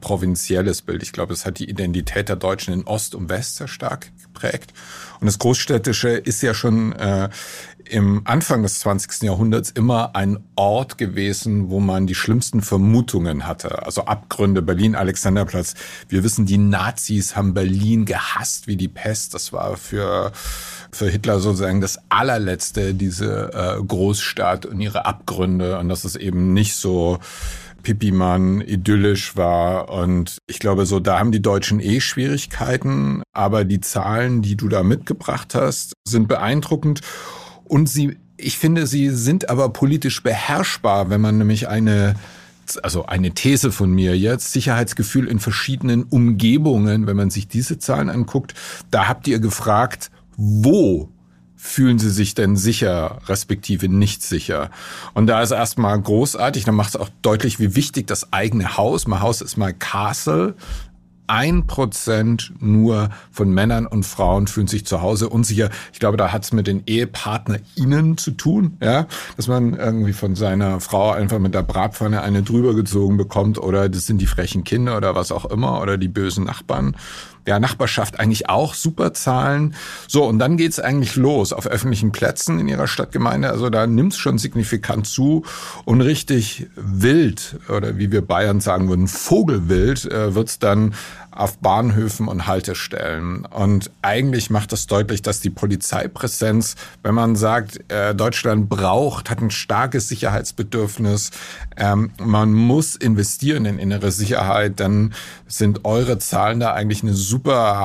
provinzielles 0.00 0.82
Bild. 0.82 1.02
Ich 1.02 1.12
glaube, 1.12 1.32
es 1.32 1.46
hat 1.46 1.58
die 1.58 1.68
Identität 1.68 2.28
der 2.28 2.36
Deutschen 2.36 2.74
in 2.74 2.84
Ost 2.84 3.14
und 3.14 3.28
West 3.28 3.56
sehr 3.56 3.68
stark 3.68 4.12
geprägt. 4.22 4.72
Und 5.20 5.26
das 5.26 5.38
Großstädtische 5.38 6.10
ist 6.10 6.42
ja 6.42 6.54
schon 6.54 6.92
äh, 6.92 7.30
im 7.86 8.22
Anfang 8.24 8.62
des 8.62 8.80
20. 8.80 9.22
Jahrhunderts 9.22 9.70
immer 9.70 10.14
ein 10.14 10.38
Ort 10.56 10.98
gewesen, 10.98 11.70
wo 11.70 11.80
man 11.80 12.06
die 12.06 12.14
schlimmsten 12.14 12.62
Vermutungen 12.62 13.46
hatte. 13.46 13.84
Also 13.84 14.04
Abgründe, 14.04 14.62
Berlin, 14.62 14.94
Alexanderplatz. 14.94 15.74
Wir 16.08 16.24
wissen, 16.24 16.46
die 16.46 16.58
Nazis 16.58 17.36
haben 17.36 17.54
Berlin 17.54 18.04
gehasst 18.04 18.66
wie 18.66 18.76
die 18.76 18.88
Pest. 18.88 19.34
Das 19.34 19.52
war 19.52 19.76
für, 19.76 20.32
für 20.92 21.08
Hitler 21.08 21.40
sozusagen 21.40 21.80
das 21.80 21.98
allerletzte, 22.08 22.94
diese 22.94 23.52
äh, 23.52 23.82
Großstadt 23.82 24.66
und 24.66 24.80
ihre 24.80 25.04
Abgründe. 25.04 25.78
Und 25.78 25.88
das 25.88 26.04
ist 26.04 26.16
eben 26.16 26.54
nicht 26.54 26.76
so 26.76 27.18
Pipimann 27.84 28.60
idyllisch 28.60 29.36
war. 29.36 29.90
Und 29.90 30.38
ich 30.48 30.58
glaube, 30.58 30.86
so 30.86 30.98
da 30.98 31.20
haben 31.20 31.30
die 31.30 31.42
Deutschen 31.42 31.78
eh 31.78 32.00
Schwierigkeiten. 32.00 33.22
Aber 33.32 33.64
die 33.64 33.80
Zahlen, 33.80 34.42
die 34.42 34.56
du 34.56 34.68
da 34.68 34.82
mitgebracht 34.82 35.54
hast, 35.54 35.92
sind 36.04 36.26
beeindruckend. 36.26 37.02
Und 37.64 37.88
sie, 37.88 38.16
ich 38.36 38.58
finde, 38.58 38.88
sie 38.88 39.10
sind 39.10 39.48
aber 39.48 39.68
politisch 39.68 40.22
beherrschbar, 40.22 41.10
wenn 41.10 41.20
man 41.20 41.38
nämlich 41.38 41.68
eine 41.68 42.16
also 42.82 43.04
eine 43.04 43.32
These 43.32 43.72
von 43.72 43.92
mir 43.92 44.16
jetzt, 44.16 44.52
Sicherheitsgefühl 44.52 45.28
in 45.28 45.38
verschiedenen 45.38 46.04
Umgebungen, 46.04 47.06
wenn 47.06 47.16
man 47.16 47.28
sich 47.28 47.46
diese 47.46 47.78
Zahlen 47.78 48.08
anguckt, 48.08 48.54
da 48.90 49.06
habt 49.06 49.28
ihr 49.28 49.38
gefragt, 49.38 50.10
wo 50.36 51.10
fühlen 51.64 51.98
sie 51.98 52.10
sich 52.10 52.34
denn 52.34 52.56
sicher, 52.56 53.20
respektive 53.26 53.88
nicht 53.88 54.22
sicher? 54.22 54.70
Und 55.14 55.26
da 55.28 55.40
ist 55.40 55.50
erstmal 55.50 55.98
großartig, 55.98 56.64
dann 56.64 56.74
macht 56.74 56.90
es 56.90 56.96
auch 56.96 57.08
deutlich, 57.22 57.58
wie 57.58 57.74
wichtig 57.74 58.06
das 58.06 58.34
eigene 58.34 58.76
Haus, 58.76 59.06
mein 59.06 59.22
Haus 59.22 59.40
ist 59.40 59.56
mal 59.56 59.72
Castle, 59.72 60.56
ein 61.26 61.66
Prozent 61.66 62.52
nur 62.60 63.08
von 63.30 63.48
Männern 63.50 63.86
und 63.86 64.04
Frauen 64.04 64.46
fühlen 64.46 64.66
sich 64.66 64.84
zu 64.84 65.00
Hause 65.00 65.30
unsicher. 65.30 65.70
Ich 65.94 66.00
glaube, 66.00 66.18
da 66.18 66.32
hat 66.32 66.44
es 66.44 66.52
mit 66.52 66.66
den 66.66 66.82
EhepartnerInnen 66.86 68.18
zu 68.18 68.32
tun, 68.32 68.76
ja, 68.82 69.06
dass 69.38 69.48
man 69.48 69.72
irgendwie 69.72 70.12
von 70.12 70.34
seiner 70.34 70.80
Frau 70.80 71.12
einfach 71.12 71.38
mit 71.38 71.54
der 71.54 71.62
Bratpfanne 71.62 72.20
eine 72.20 72.42
drüber 72.42 72.74
gezogen 72.74 73.16
bekommt 73.16 73.58
oder 73.58 73.88
das 73.88 74.04
sind 74.04 74.20
die 74.20 74.26
frechen 74.26 74.64
Kinder 74.64 74.98
oder 74.98 75.14
was 75.14 75.32
auch 75.32 75.46
immer 75.46 75.80
oder 75.80 75.96
die 75.96 76.08
bösen 76.08 76.44
Nachbarn 76.44 76.94
ja, 77.46 77.60
Nachbarschaft 77.60 78.18
eigentlich 78.18 78.48
auch 78.48 78.74
super 78.74 79.12
Zahlen. 79.12 79.74
So, 80.08 80.24
und 80.24 80.38
dann 80.38 80.56
geht's 80.56 80.80
eigentlich 80.80 81.16
los 81.16 81.52
auf 81.52 81.66
öffentlichen 81.66 82.12
Plätzen 82.12 82.58
in 82.58 82.68
ihrer 82.68 82.86
Stadtgemeinde. 82.86 83.50
Also 83.50 83.70
da 83.70 83.86
nimmt's 83.86 84.16
schon 84.16 84.38
signifikant 84.38 85.06
zu 85.06 85.44
und 85.84 86.00
richtig 86.00 86.66
wild 86.76 87.56
oder 87.68 87.98
wie 87.98 88.10
wir 88.10 88.22
Bayern 88.22 88.60
sagen 88.60 88.88
würden, 88.88 89.08
Vogelwild 89.08 90.06
äh, 90.06 90.34
wird's 90.34 90.58
dann 90.58 90.94
auf 91.34 91.58
Bahnhöfen 91.58 92.28
und 92.28 92.46
Haltestellen. 92.46 93.44
Und 93.44 93.90
eigentlich 94.02 94.50
macht 94.50 94.72
das 94.72 94.86
deutlich, 94.86 95.20
dass 95.20 95.40
die 95.40 95.50
Polizeipräsenz, 95.50 96.76
wenn 97.02 97.14
man 97.14 97.34
sagt, 97.34 97.80
äh, 97.90 98.14
Deutschland 98.14 98.68
braucht, 98.68 99.30
hat 99.30 99.40
ein 99.40 99.50
starkes 99.50 100.08
Sicherheitsbedürfnis, 100.08 101.32
ähm, 101.76 102.12
man 102.18 102.52
muss 102.52 102.94
investieren 102.94 103.64
in 103.64 103.78
innere 103.78 104.12
Sicherheit, 104.12 104.78
dann 104.78 105.12
sind 105.48 105.84
eure 105.84 106.18
Zahlen 106.18 106.60
da 106.60 106.72
eigentlich 106.72 107.02
eine 107.02 107.14
super 107.14 107.33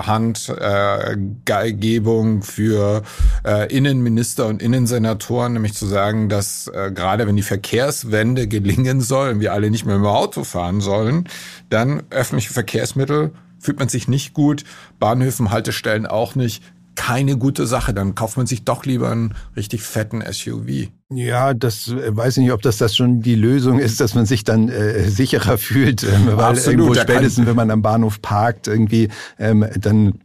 Handgebung 0.07 2.39
äh, 2.39 2.43
für 2.43 3.03
äh, 3.45 3.75
Innenminister 3.75 4.47
und 4.47 4.61
Innensenatoren, 4.61 5.53
nämlich 5.53 5.73
zu 5.73 5.85
sagen, 5.85 6.29
dass 6.29 6.67
äh, 6.67 6.91
gerade 6.93 7.27
wenn 7.27 7.35
die 7.35 7.41
Verkehrswende 7.41 8.47
gelingen 8.47 9.01
soll 9.01 9.29
und 9.29 9.39
wir 9.39 9.53
alle 9.53 9.71
nicht 9.71 9.85
mehr 9.85 9.95
im 9.95 10.05
Auto 10.05 10.43
fahren 10.43 10.81
sollen, 10.81 11.27
dann 11.69 12.03
öffentliche 12.09 12.53
Verkehrsmittel 12.53 13.31
fühlt 13.59 13.79
man 13.79 13.89
sich 13.89 14.07
nicht 14.07 14.33
gut, 14.33 14.63
Bahnhöfen, 14.99 15.51
Haltestellen 15.51 16.05
auch 16.05 16.35
nicht. 16.35 16.63
Keine 17.09 17.37
gute 17.37 17.65
Sache, 17.65 17.91
dann 17.91 18.13
kauft 18.13 18.37
man 18.37 18.45
sich 18.45 18.65
doch 18.65 18.85
lieber 18.85 19.09
einen 19.09 19.33
richtig 19.55 19.81
fetten 19.81 20.21
SUV. 20.21 20.89
Ja, 21.11 21.55
das 21.55 21.87
äh, 21.87 22.15
weiß 22.15 22.37
ich 22.37 22.43
nicht, 22.43 22.51
ob 22.51 22.61
das 22.61 22.77
das 22.77 22.95
schon 22.95 23.21
die 23.21 23.33
Lösung 23.33 23.79
ist, 23.79 23.99
dass 23.99 24.13
man 24.13 24.27
sich 24.27 24.43
dann 24.43 24.69
äh, 24.69 25.09
sicherer 25.09 25.57
fühlt, 25.57 26.03
ähm, 26.03 26.27
weil 26.27 26.45
Absolut, 26.45 26.81
irgendwo 26.81 26.93
spätestens, 26.93 27.47
wenn 27.47 27.55
man 27.55 27.71
am 27.71 27.81
Bahnhof 27.81 28.21
parkt, 28.21 28.67
irgendwie, 28.67 29.09
ähm, 29.39 29.65
dann 29.81 30.19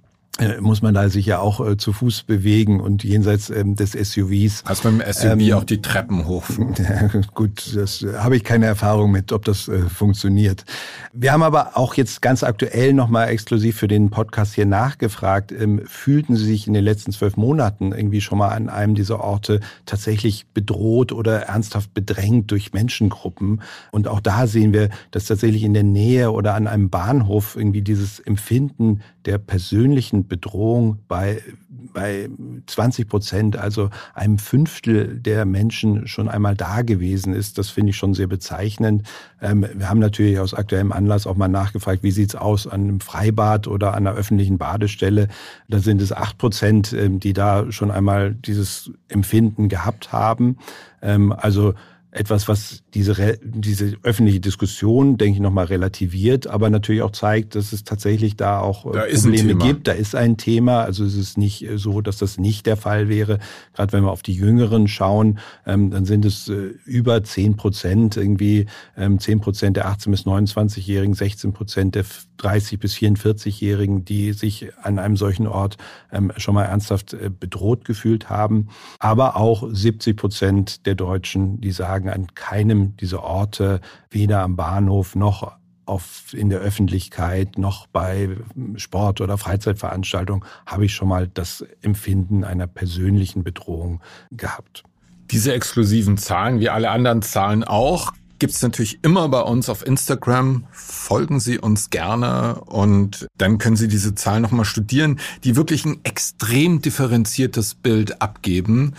muss 0.60 0.82
man 0.82 0.94
da 0.94 1.08
sich 1.08 1.26
ja 1.26 1.38
auch 1.38 1.64
äh, 1.64 1.76
zu 1.76 1.92
Fuß 1.92 2.24
bewegen 2.24 2.80
und 2.80 3.04
jenseits 3.04 3.50
ähm, 3.50 3.76
des 3.76 3.92
SUVs. 3.92 4.64
Also 4.64 4.82
beim 4.82 5.00
SUV 5.00 5.24
ähm, 5.24 5.52
auch 5.52 5.62
die 5.62 5.80
Treppen 5.80 6.26
hoch. 6.26 6.44
Gut, 7.34 7.76
das 7.76 8.02
äh, 8.02 8.14
habe 8.18 8.36
ich 8.36 8.42
keine 8.42 8.66
Erfahrung 8.66 9.12
mit, 9.12 9.30
ob 9.30 9.44
das 9.44 9.68
äh, 9.68 9.82
funktioniert. 9.82 10.64
Wir 11.12 11.32
haben 11.32 11.44
aber 11.44 11.76
auch 11.76 11.94
jetzt 11.94 12.20
ganz 12.20 12.42
aktuell 12.42 12.94
nochmal 12.94 13.28
exklusiv 13.28 13.76
für 13.76 13.86
den 13.86 14.10
Podcast 14.10 14.54
hier 14.54 14.66
nachgefragt. 14.66 15.52
Ähm, 15.52 15.82
fühlten 15.86 16.34
Sie 16.34 16.46
sich 16.46 16.66
in 16.66 16.74
den 16.74 16.84
letzten 16.84 17.12
zwölf 17.12 17.36
Monaten 17.36 17.92
irgendwie 17.92 18.20
schon 18.20 18.38
mal 18.38 18.48
an 18.48 18.68
einem 18.68 18.96
dieser 18.96 19.20
Orte 19.20 19.60
tatsächlich 19.86 20.48
bedroht 20.48 21.12
oder 21.12 21.42
ernsthaft 21.42 21.94
bedrängt 21.94 22.50
durch 22.50 22.72
Menschengruppen? 22.72 23.62
Und 23.92 24.08
auch 24.08 24.18
da 24.18 24.48
sehen 24.48 24.72
wir, 24.72 24.88
dass 25.12 25.26
tatsächlich 25.26 25.62
in 25.62 25.74
der 25.74 25.84
Nähe 25.84 26.32
oder 26.32 26.54
an 26.54 26.66
einem 26.66 26.90
Bahnhof 26.90 27.54
irgendwie 27.54 27.82
dieses 27.82 28.18
Empfinden 28.18 29.00
der 29.26 29.38
persönlichen 29.38 30.23
Bedrohung 30.28 30.98
bei, 31.08 31.42
bei 31.68 32.28
20 32.66 33.08
Prozent, 33.08 33.56
also 33.56 33.90
einem 34.14 34.38
Fünftel 34.38 35.18
der 35.18 35.44
Menschen 35.44 36.06
schon 36.06 36.28
einmal 36.28 36.54
da 36.54 36.82
gewesen 36.82 37.34
ist. 37.34 37.58
Das 37.58 37.70
finde 37.70 37.90
ich 37.90 37.96
schon 37.96 38.14
sehr 38.14 38.26
bezeichnend. 38.26 39.02
Ähm, 39.40 39.66
wir 39.74 39.88
haben 39.88 40.00
natürlich 40.00 40.38
aus 40.38 40.54
aktuellem 40.54 40.92
Anlass 40.92 41.26
auch 41.26 41.36
mal 41.36 41.48
nachgefragt, 41.48 42.02
wie 42.02 42.10
sieht's 42.10 42.34
aus 42.34 42.66
an 42.66 42.82
einem 42.82 43.00
Freibad 43.00 43.68
oder 43.68 43.94
an 43.94 44.06
einer 44.06 44.16
öffentlichen 44.16 44.58
Badestelle. 44.58 45.28
Da 45.68 45.78
sind 45.78 46.02
es 46.02 46.12
acht 46.12 46.38
Prozent, 46.38 46.92
ähm, 46.92 47.20
die 47.20 47.32
da 47.32 47.70
schon 47.70 47.90
einmal 47.90 48.34
dieses 48.34 48.90
Empfinden 49.08 49.68
gehabt 49.68 50.12
haben. 50.12 50.58
Ähm, 51.02 51.32
also 51.32 51.74
etwas, 52.14 52.46
was 52.46 52.84
diese, 52.94 53.38
diese 53.42 53.96
öffentliche 54.04 54.38
Diskussion, 54.38 55.18
denke 55.18 55.36
ich, 55.36 55.42
nochmal 55.42 55.66
relativiert, 55.66 56.46
aber 56.46 56.70
natürlich 56.70 57.02
auch 57.02 57.10
zeigt, 57.10 57.56
dass 57.56 57.72
es 57.72 57.82
tatsächlich 57.82 58.36
da 58.36 58.60
auch 58.60 58.90
da 58.92 59.02
Probleme 59.02 59.56
gibt. 59.56 59.88
Da 59.88 59.92
ist 59.92 60.14
ein 60.14 60.36
Thema. 60.36 60.82
Also 60.82 61.04
es 61.04 61.16
ist 61.16 61.36
nicht 61.36 61.66
so, 61.74 62.00
dass 62.00 62.18
das 62.18 62.38
nicht 62.38 62.66
der 62.66 62.76
Fall 62.76 63.08
wäre. 63.08 63.40
Gerade 63.74 63.92
wenn 63.92 64.04
wir 64.04 64.12
auf 64.12 64.22
die 64.22 64.34
Jüngeren 64.34 64.86
schauen, 64.86 65.40
ähm, 65.66 65.90
dann 65.90 66.04
sind 66.04 66.24
es 66.24 66.48
äh, 66.48 66.74
über 66.84 67.24
zehn 67.24 67.56
Prozent, 67.56 68.16
irgendwie 68.16 68.66
ähm, 68.96 69.18
zehn 69.18 69.40
Prozent 69.40 69.76
der 69.76 69.88
18- 69.88 70.10
bis 70.10 70.24
29-Jährigen, 70.24 71.14
16 71.14 71.52
Prozent 71.52 71.96
der 71.96 72.04
30- 72.40 72.78
bis 72.78 72.94
44-Jährigen, 72.94 74.04
die 74.04 74.32
sich 74.32 74.68
an 74.82 74.98
einem 74.98 75.16
solchen 75.16 75.46
Ort 75.46 75.76
ähm, 76.12 76.32
schon 76.36 76.54
mal 76.54 76.64
ernsthaft 76.64 77.14
äh, 77.14 77.30
bedroht 77.30 77.84
gefühlt 77.84 78.30
haben. 78.30 78.68
Aber 78.98 79.36
auch 79.36 79.68
70 79.70 80.16
Prozent 80.16 80.86
der 80.86 80.94
Deutschen, 80.94 81.60
die 81.60 81.72
sagen, 81.72 82.08
an 82.08 82.28
keinem 82.34 82.96
dieser 82.96 83.22
Orte, 83.22 83.80
weder 84.10 84.42
am 84.42 84.56
Bahnhof 84.56 85.14
noch 85.14 85.52
auf, 85.86 86.32
in 86.32 86.48
der 86.48 86.60
Öffentlichkeit, 86.60 87.58
noch 87.58 87.86
bei 87.86 88.36
Sport- 88.76 89.20
oder 89.20 89.38
Freizeitveranstaltungen, 89.38 90.44
habe 90.66 90.86
ich 90.86 90.94
schon 90.94 91.08
mal 91.08 91.28
das 91.28 91.64
Empfinden 91.82 92.44
einer 92.44 92.66
persönlichen 92.66 93.44
Bedrohung 93.44 94.00
gehabt. 94.30 94.84
Diese 95.30 95.52
exklusiven 95.52 96.16
Zahlen, 96.16 96.60
wie 96.60 96.68
alle 96.68 96.90
anderen 96.90 97.22
Zahlen 97.22 97.64
auch, 97.64 98.12
gibt's 98.38 98.62
natürlich 98.62 98.98
immer 99.02 99.28
bei 99.28 99.40
uns 99.40 99.68
auf 99.68 99.86
Instagram. 99.86 100.64
Folgen 100.72 101.40
Sie 101.40 101.58
uns 101.58 101.90
gerne 101.90 102.60
und 102.66 103.26
dann 103.38 103.58
können 103.58 103.76
Sie 103.76 103.88
diese 103.88 104.14
Zahlen 104.14 104.42
nochmal 104.42 104.64
studieren, 104.64 105.18
die 105.44 105.56
wirklich 105.56 105.84
ein 105.84 106.00
extrem 106.04 106.80
differenziertes 106.80 107.74
Bild 107.74 108.20
abgeben. 108.20 108.94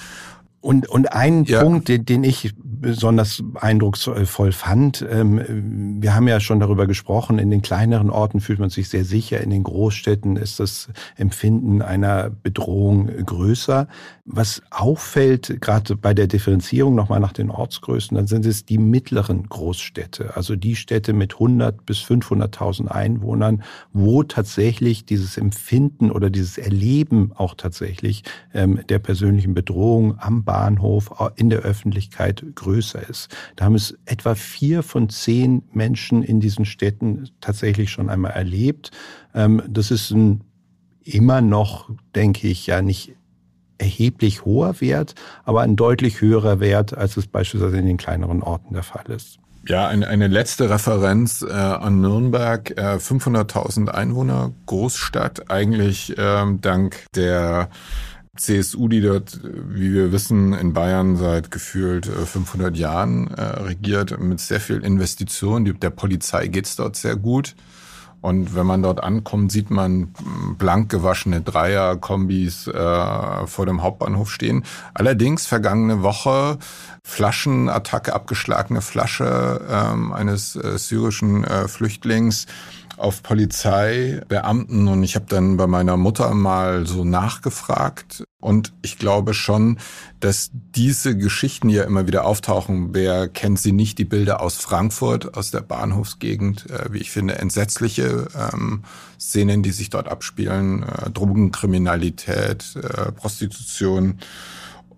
Und, 0.65 0.89
und 0.89 1.13
ein 1.13 1.43
ja. 1.43 1.61
Punkt, 1.61 1.89
den, 1.89 2.05
den 2.05 2.23
ich 2.23 2.55
besonders 2.57 3.43
eindrucksvoll 3.53 4.51
fand, 4.51 5.05
ähm, 5.07 6.01
wir 6.01 6.15
haben 6.15 6.27
ja 6.27 6.39
schon 6.39 6.59
darüber 6.59 6.87
gesprochen, 6.87 7.37
in 7.37 7.51
den 7.51 7.61
kleineren 7.61 8.09
Orten 8.09 8.39
fühlt 8.39 8.57
man 8.57 8.71
sich 8.71 8.89
sehr 8.89 9.05
sicher, 9.05 9.41
in 9.41 9.51
den 9.51 9.61
Großstädten 9.61 10.37
ist 10.37 10.59
das 10.59 10.89
Empfinden 11.17 11.83
einer 11.83 12.31
Bedrohung 12.31 13.07
größer. 13.07 13.87
Was 14.27 14.63
auffällt, 14.71 15.61
gerade 15.61 15.95
bei 15.95 16.15
der 16.15 16.25
Differenzierung 16.25 16.95
nochmal 16.95 17.19
nach 17.19 17.31
den 17.31 17.51
Ortsgrößen, 17.51 18.17
dann 18.17 18.25
sind 18.25 18.43
es 18.47 18.65
die 18.65 18.79
mittleren 18.79 19.47
Großstädte, 19.47 20.35
also 20.35 20.55
die 20.55 20.75
Städte 20.75 21.13
mit 21.13 21.33
100 21.33 21.85
bis 21.85 21.99
500.000 21.99 22.87
Einwohnern, 22.87 23.61
wo 23.93 24.23
tatsächlich 24.23 25.05
dieses 25.05 25.37
Empfinden 25.37 26.09
oder 26.09 26.31
dieses 26.31 26.57
Erleben 26.57 27.33
auch 27.35 27.53
tatsächlich 27.53 28.23
ähm, 28.55 28.79
der 28.89 28.97
persönlichen 28.97 29.53
Bedrohung 29.53 30.17
am 30.17 30.43
Bahnhof, 30.43 31.11
in 31.35 31.51
der 31.51 31.59
Öffentlichkeit 31.59 32.43
größer 32.55 33.07
ist. 33.07 33.29
Da 33.55 33.65
haben 33.65 33.75
es 33.75 33.95
etwa 34.05 34.33
vier 34.33 34.81
von 34.81 35.09
zehn 35.09 35.61
Menschen 35.71 36.23
in 36.23 36.39
diesen 36.39 36.65
Städten 36.65 37.29
tatsächlich 37.41 37.91
schon 37.91 38.09
einmal 38.09 38.31
erlebt. 38.31 38.89
Ähm, 39.35 39.61
das 39.69 39.91
ist 39.91 40.09
ein 40.09 40.41
immer 41.03 41.41
noch, 41.41 41.91
denke 42.15 42.47
ich, 42.47 42.65
ja 42.65 42.81
nicht 42.81 43.15
erheblich 43.77 44.45
hoher 44.45 44.79
Wert, 44.81 45.15
aber 45.43 45.61
ein 45.61 45.75
deutlich 45.75 46.21
höherer 46.21 46.59
Wert, 46.59 46.97
als 46.97 47.17
es 47.17 47.27
beispielsweise 47.27 47.77
in 47.77 47.85
den 47.85 47.97
kleineren 47.97 48.41
Orten 48.43 48.73
der 48.73 48.83
Fall 48.83 49.05
ist. 49.07 49.39
Ja, 49.67 49.87
eine, 49.87 50.07
eine 50.07 50.27
letzte 50.27 50.69
Referenz 50.69 51.41
äh, 51.41 51.51
an 51.51 51.99
Nürnberg. 51.99 52.71
Äh, 52.77 52.97
500.000 52.97 53.89
Einwohner, 53.89 54.51
Großstadt, 54.67 55.49
eigentlich 55.49 56.13
ähm, 56.17 56.61
dank 56.61 57.05
der 57.15 57.69
CSU, 58.35 58.87
die 58.87 59.01
dort, 59.01 59.39
wie 59.43 59.93
wir 59.93 60.11
wissen, 60.11 60.53
in 60.53 60.73
Bayern 60.73 61.15
seit 61.15 61.51
gefühlt 61.51 62.05
500 62.05 62.75
äh, 62.75 62.79
Jahren 62.79 63.27
äh, 63.29 63.41
regiert, 63.41 64.19
mit 64.19 64.39
sehr 64.39 64.59
viel 64.59 64.83
Investition. 64.83 65.79
Der 65.79 65.89
Polizei 65.89 66.47
geht's 66.47 66.75
dort 66.75 66.95
sehr 66.95 67.15
gut. 67.15 67.55
Und 68.25 68.55
wenn 68.55 68.65
man 68.65 68.81
dort 68.81 69.03
ankommt, 69.03 69.51
sieht 69.51 69.69
man 69.69 70.11
blank 70.57 70.89
gewaschene 70.89 71.41
Dreier-Kombis 71.41 72.65
äh, 72.65 73.45
vor 73.45 73.67
dem 73.67 73.83
Hauptbahnhof 73.83 74.31
stehen. 74.31 74.65
Allerdings 74.95 75.45
vergangene 75.45 76.01
Woche 76.01 76.57
Flaschenattacke, 77.03 78.15
abgeschlagene 78.15 78.81
Flasche 78.81 79.61
ähm, 79.69 80.11
eines 80.11 80.55
äh, 80.55 80.79
syrischen 80.79 81.43
äh, 81.43 81.67
Flüchtlings 81.67 82.47
auf 82.97 83.21
Polizeibeamten 83.21 84.87
und 84.87 85.03
ich 85.03 85.15
habe 85.15 85.25
dann 85.27 85.57
bei 85.57 85.67
meiner 85.67 85.97
Mutter 85.97 86.33
mal 86.33 86.87
so 86.87 87.03
nachgefragt 87.03 88.23
und 88.45 88.73
ich 88.83 88.99
glaube 88.99 89.33
schon, 89.33 89.79
dass 90.19 90.51
diese 90.53 91.17
Geschichten 91.17 91.67
ja 91.67 91.83
immer 91.83 92.05
wieder 92.05 92.25
auftauchen. 92.25 92.93
Wer 92.93 93.27
kennt 93.27 93.59
sie 93.59 93.71
nicht? 93.71 93.97
Die 93.97 94.05
Bilder 94.05 94.39
aus 94.39 94.57
Frankfurt, 94.57 95.35
aus 95.35 95.49
der 95.49 95.61
Bahnhofsgegend, 95.61 96.69
äh, 96.69 96.93
wie 96.93 96.99
ich 96.99 97.09
finde, 97.09 97.39
entsetzliche 97.39 98.27
ähm, 98.37 98.83
Szenen, 99.19 99.63
die 99.63 99.71
sich 99.71 99.89
dort 99.89 100.07
abspielen, 100.07 100.83
äh, 100.83 101.09
Drogenkriminalität, 101.09 102.75
äh, 102.75 103.11
Prostitution. 103.13 104.19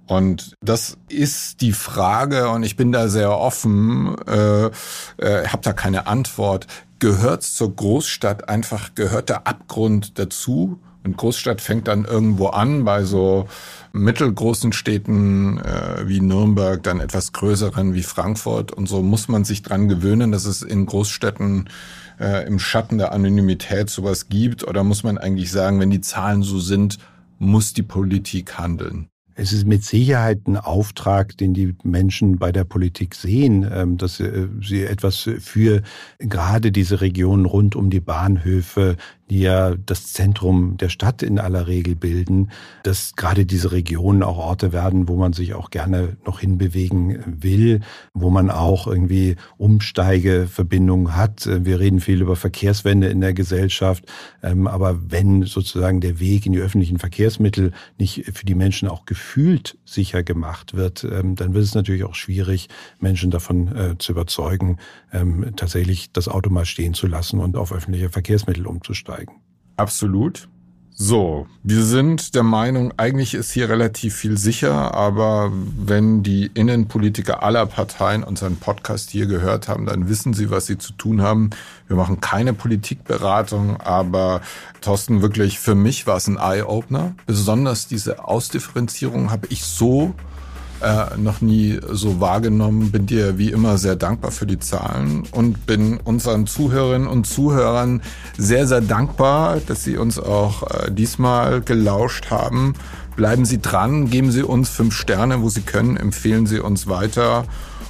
Und 0.08 0.54
das 0.62 0.98
ist 1.08 1.62
die 1.62 1.72
Frage, 1.72 2.50
und 2.50 2.64
ich 2.64 2.76
bin 2.76 2.92
da 2.92 3.08
sehr 3.08 3.32
offen, 3.32 4.14
äh, 4.28 4.66
äh, 4.66 5.48
habe 5.48 5.62
da 5.62 5.72
keine 5.72 6.08
Antwort 6.08 6.68
gehört 7.00 7.44
zur 7.44 7.74
Großstadt 7.74 8.50
einfach, 8.50 8.94
gehört 8.94 9.30
der 9.30 9.48
Abgrund 9.48 10.20
dazu. 10.20 10.82
Und 11.08 11.16
Großstadt 11.16 11.62
fängt 11.62 11.88
dann 11.88 12.04
irgendwo 12.04 12.48
an 12.48 12.84
bei 12.84 13.06
so 13.06 13.48
mittelgroßen 13.94 14.74
Städten 14.74 15.58
äh, 15.58 16.06
wie 16.06 16.20
Nürnberg, 16.20 16.84
dann 16.84 17.00
etwas 17.00 17.32
größeren 17.32 17.94
wie 17.94 18.04
Frankfurt. 18.04 18.74
Und 18.74 18.90
so 18.90 19.02
muss 19.02 19.30
man 19.30 19.46
sich 19.46 19.62
dran 19.62 19.88
gewöhnen, 19.88 20.34
dass 20.34 20.44
es 20.44 20.64
in 20.64 20.86
Großstädten 20.86 21.70
äh, 22.20 22.46
im 22.46 22.60
Schatten 22.60 22.98
der 22.98 23.14
Anonymität 23.14 23.90
sowas 23.90 24.28
gibt. 24.28 24.68
Oder 24.68 24.84
muss 24.84 25.04
man 25.04 25.18
eigentlich 25.18 25.50
sagen, 25.50 25.80
wenn 25.80 25.92
die 25.92 26.02
Zahlen 26.02 26.44
so 26.44 26.60
sind, 26.60 27.00
muss 27.40 27.72
die 27.72 27.84
Politik 27.84 28.58
handeln? 28.58 29.08
Es 29.40 29.54
ist 29.54 29.68
mit 29.68 29.84
Sicherheit 29.84 30.48
ein 30.48 30.58
Auftrag, 30.58 31.38
den 31.38 31.54
die 31.54 31.76
Menschen 31.84 32.40
bei 32.40 32.52
der 32.52 32.64
Politik 32.64 33.14
sehen, 33.14 33.70
ähm, 33.72 33.98
dass 33.98 34.20
äh, 34.20 34.48
sie 34.62 34.84
etwas 34.84 35.30
für 35.40 35.84
gerade 36.18 36.72
diese 36.72 37.02
Regionen 37.02 37.46
rund 37.46 37.76
um 37.76 37.92
die 37.92 38.00
Bahnhöfe, 38.00 38.98
die 39.30 39.42
ja 39.42 39.76
das 39.76 40.14
Zentrum 40.14 40.78
der 40.78 40.90
Stadt 40.90 41.22
in 41.22 41.40
aller 41.40 41.68
Regel 41.68 41.96
bilden, 41.96 42.52
dass 42.84 43.16
gerade 43.16 43.46
diese 43.46 43.72
Regionen 43.72 44.24
auch 44.24 44.38
Orte 44.38 44.72
werden, 44.72 45.08
wo 45.08 45.18
man 45.18 45.34
sich 45.34 45.54
auch 45.54 45.70
gerne 45.70 46.18
noch 46.26 46.40
hinbewegen 46.40 47.42
will, 47.42 47.82
wo 48.14 48.30
man 48.30 48.50
auch 48.50 48.88
irgendwie 48.88 49.36
Umsteigeverbindungen 49.58 51.16
hat. 51.16 51.48
Wir 51.48 51.80
reden 51.80 52.00
viel 52.00 52.22
über 52.22 52.36
Verkehrswende 52.36 53.08
in 53.08 53.20
der 53.20 53.34
Gesellschaft, 53.34 54.06
ähm, 54.42 54.68
aber 54.68 55.12
wenn 55.12 55.44
sozusagen 55.44 56.00
der 56.00 56.20
Weg 56.20 56.46
in 56.46 56.54
die 56.54 56.60
öffentlichen 56.60 57.00
Verkehrsmittel 57.00 57.74
nicht 57.98 58.26
für 58.34 58.46
die 58.46 58.56
Menschen 58.56 58.88
auch 58.88 59.06
gefühlt 59.06 59.78
sicher 59.86 60.24
gemacht 60.24 60.74
wird, 60.74 61.04
ähm, 61.04 61.36
dann 61.36 61.54
wird 61.54 61.66
es 61.66 61.76
natürlich 61.76 62.06
auch 62.06 62.16
schwierig, 62.16 62.70
Menschen 63.00 63.32
davon 63.32 63.76
äh, 63.76 63.98
zu 63.98 64.14
überzeugen, 64.14 64.78
ähm, 65.12 65.52
tatsächlich 65.56 66.12
das 66.14 66.30
Auto 66.30 66.50
mal 66.50 66.66
stehen 66.66 66.94
zu 66.94 67.08
lassen 67.08 67.40
und 67.40 67.58
auf 67.58 67.74
öffentliche 67.74 68.10
Verkehrsmittel 68.10 68.66
umzusteigen 68.66 69.17
einsteigen. 69.18 69.42
Absolut. 69.76 70.48
So, 71.00 71.46
wir 71.62 71.84
sind 71.84 72.34
der 72.34 72.42
Meinung, 72.42 72.92
eigentlich 72.98 73.36
ist 73.36 73.52
hier 73.52 73.70
relativ 73.70 74.16
viel 74.16 74.36
sicher, 74.36 74.96
aber 74.96 75.52
wenn 75.54 76.24
die 76.24 76.50
Innenpolitiker 76.52 77.44
aller 77.44 77.68
Parteien 77.68 78.24
unseren 78.24 78.58
Podcast 78.58 79.12
hier 79.12 79.28
gehört 79.28 79.68
haben, 79.68 79.86
dann 79.86 80.10
wissen 80.10 80.34
sie, 80.34 80.50
was 80.50 80.66
sie 80.66 80.80
zu 80.80 80.94
tun 80.94 81.22
haben. 81.22 81.52
Wir 81.86 81.98
machen 81.98 82.20
keine 82.20 82.54
Politikberatung, 82.54 83.78
aber 83.78 84.42
Thorsten, 84.82 85.22
wirklich, 85.22 85.60
für 85.60 85.76
mich 85.76 86.08
war 86.08 86.18
es 86.18 86.26
ein 86.26 86.38
Eye-Opener. 86.38 87.14
Besonders 87.28 87.88
diese 87.88 88.26
Ausdifferenzierung 88.26 89.30
habe 89.30 89.46
ich 89.52 89.66
so 89.66 90.16
äh, 90.82 91.18
noch 91.18 91.42
nie 91.42 91.80
so 91.92 92.20
wahrgenommen. 92.20 92.92
Bin 92.92 93.06
dir 93.06 93.38
wie 93.38 93.52
immer 93.52 93.78
sehr 93.78 93.96
dankbar 93.96 94.32
für 94.32 94.46
die 94.46 94.60
Zahlen 94.60 95.24
und 95.32 95.66
bin 95.66 96.00
unseren 96.04 96.48
Zuhörerinnen 96.48 97.08
und 97.08 97.26
Zuhörern 97.26 98.02
sehr, 98.38 98.68
sehr 98.68 98.82
dankbar, 98.82 99.60
dass 99.66 99.84
sie 99.84 99.98
uns 99.98 100.20
auch 100.20 100.64
äh, 100.64 100.92
diesmal 100.92 101.62
gelauscht 101.62 102.30
haben. 102.30 102.76
Bleiben 103.16 103.46
Sie 103.46 103.60
dran, 103.60 104.12
geben 104.12 104.32
Sie 104.32 104.44
uns 104.44 104.70
fünf 104.70 104.94
Sterne, 104.94 105.42
wo 105.42 105.50
Sie 105.50 105.62
können, 105.62 105.98
empfehlen 105.98 106.46
Sie 106.46 106.60
uns 106.60 106.88
weiter 106.88 107.46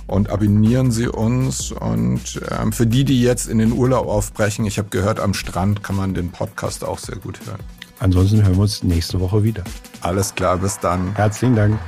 und 0.08 0.30
abonnieren 0.30 0.92
Sie 0.92 1.08
uns. 1.08 1.74
Und 1.74 2.42
ähm, 2.50 2.72
für 2.72 2.88
die, 2.88 3.04
die 3.04 3.22
jetzt 3.22 3.48
in 3.48 3.58
den 3.58 3.74
Urlaub 3.74 4.08
aufbrechen, 4.08 4.66
ich 4.66 4.78
habe 4.78 4.88
gehört, 4.90 5.20
am 5.20 5.34
Strand 5.34 5.84
kann 5.84 5.98
man 5.98 6.14
den 6.14 6.32
Podcast 6.32 6.86
auch 6.86 7.00
sehr 7.00 7.18
gut 7.18 7.40
hören. 7.46 7.77
Ansonsten 8.00 8.44
hören 8.44 8.56
wir 8.56 8.62
uns 8.62 8.84
nächste 8.84 9.20
Woche 9.20 9.44
wieder. 9.44 9.64
Alles 10.02 10.34
klar, 10.36 10.58
bis 10.58 10.80
dann. 10.80 11.16
Herzlichen 11.16 11.56
Dank. 11.56 11.80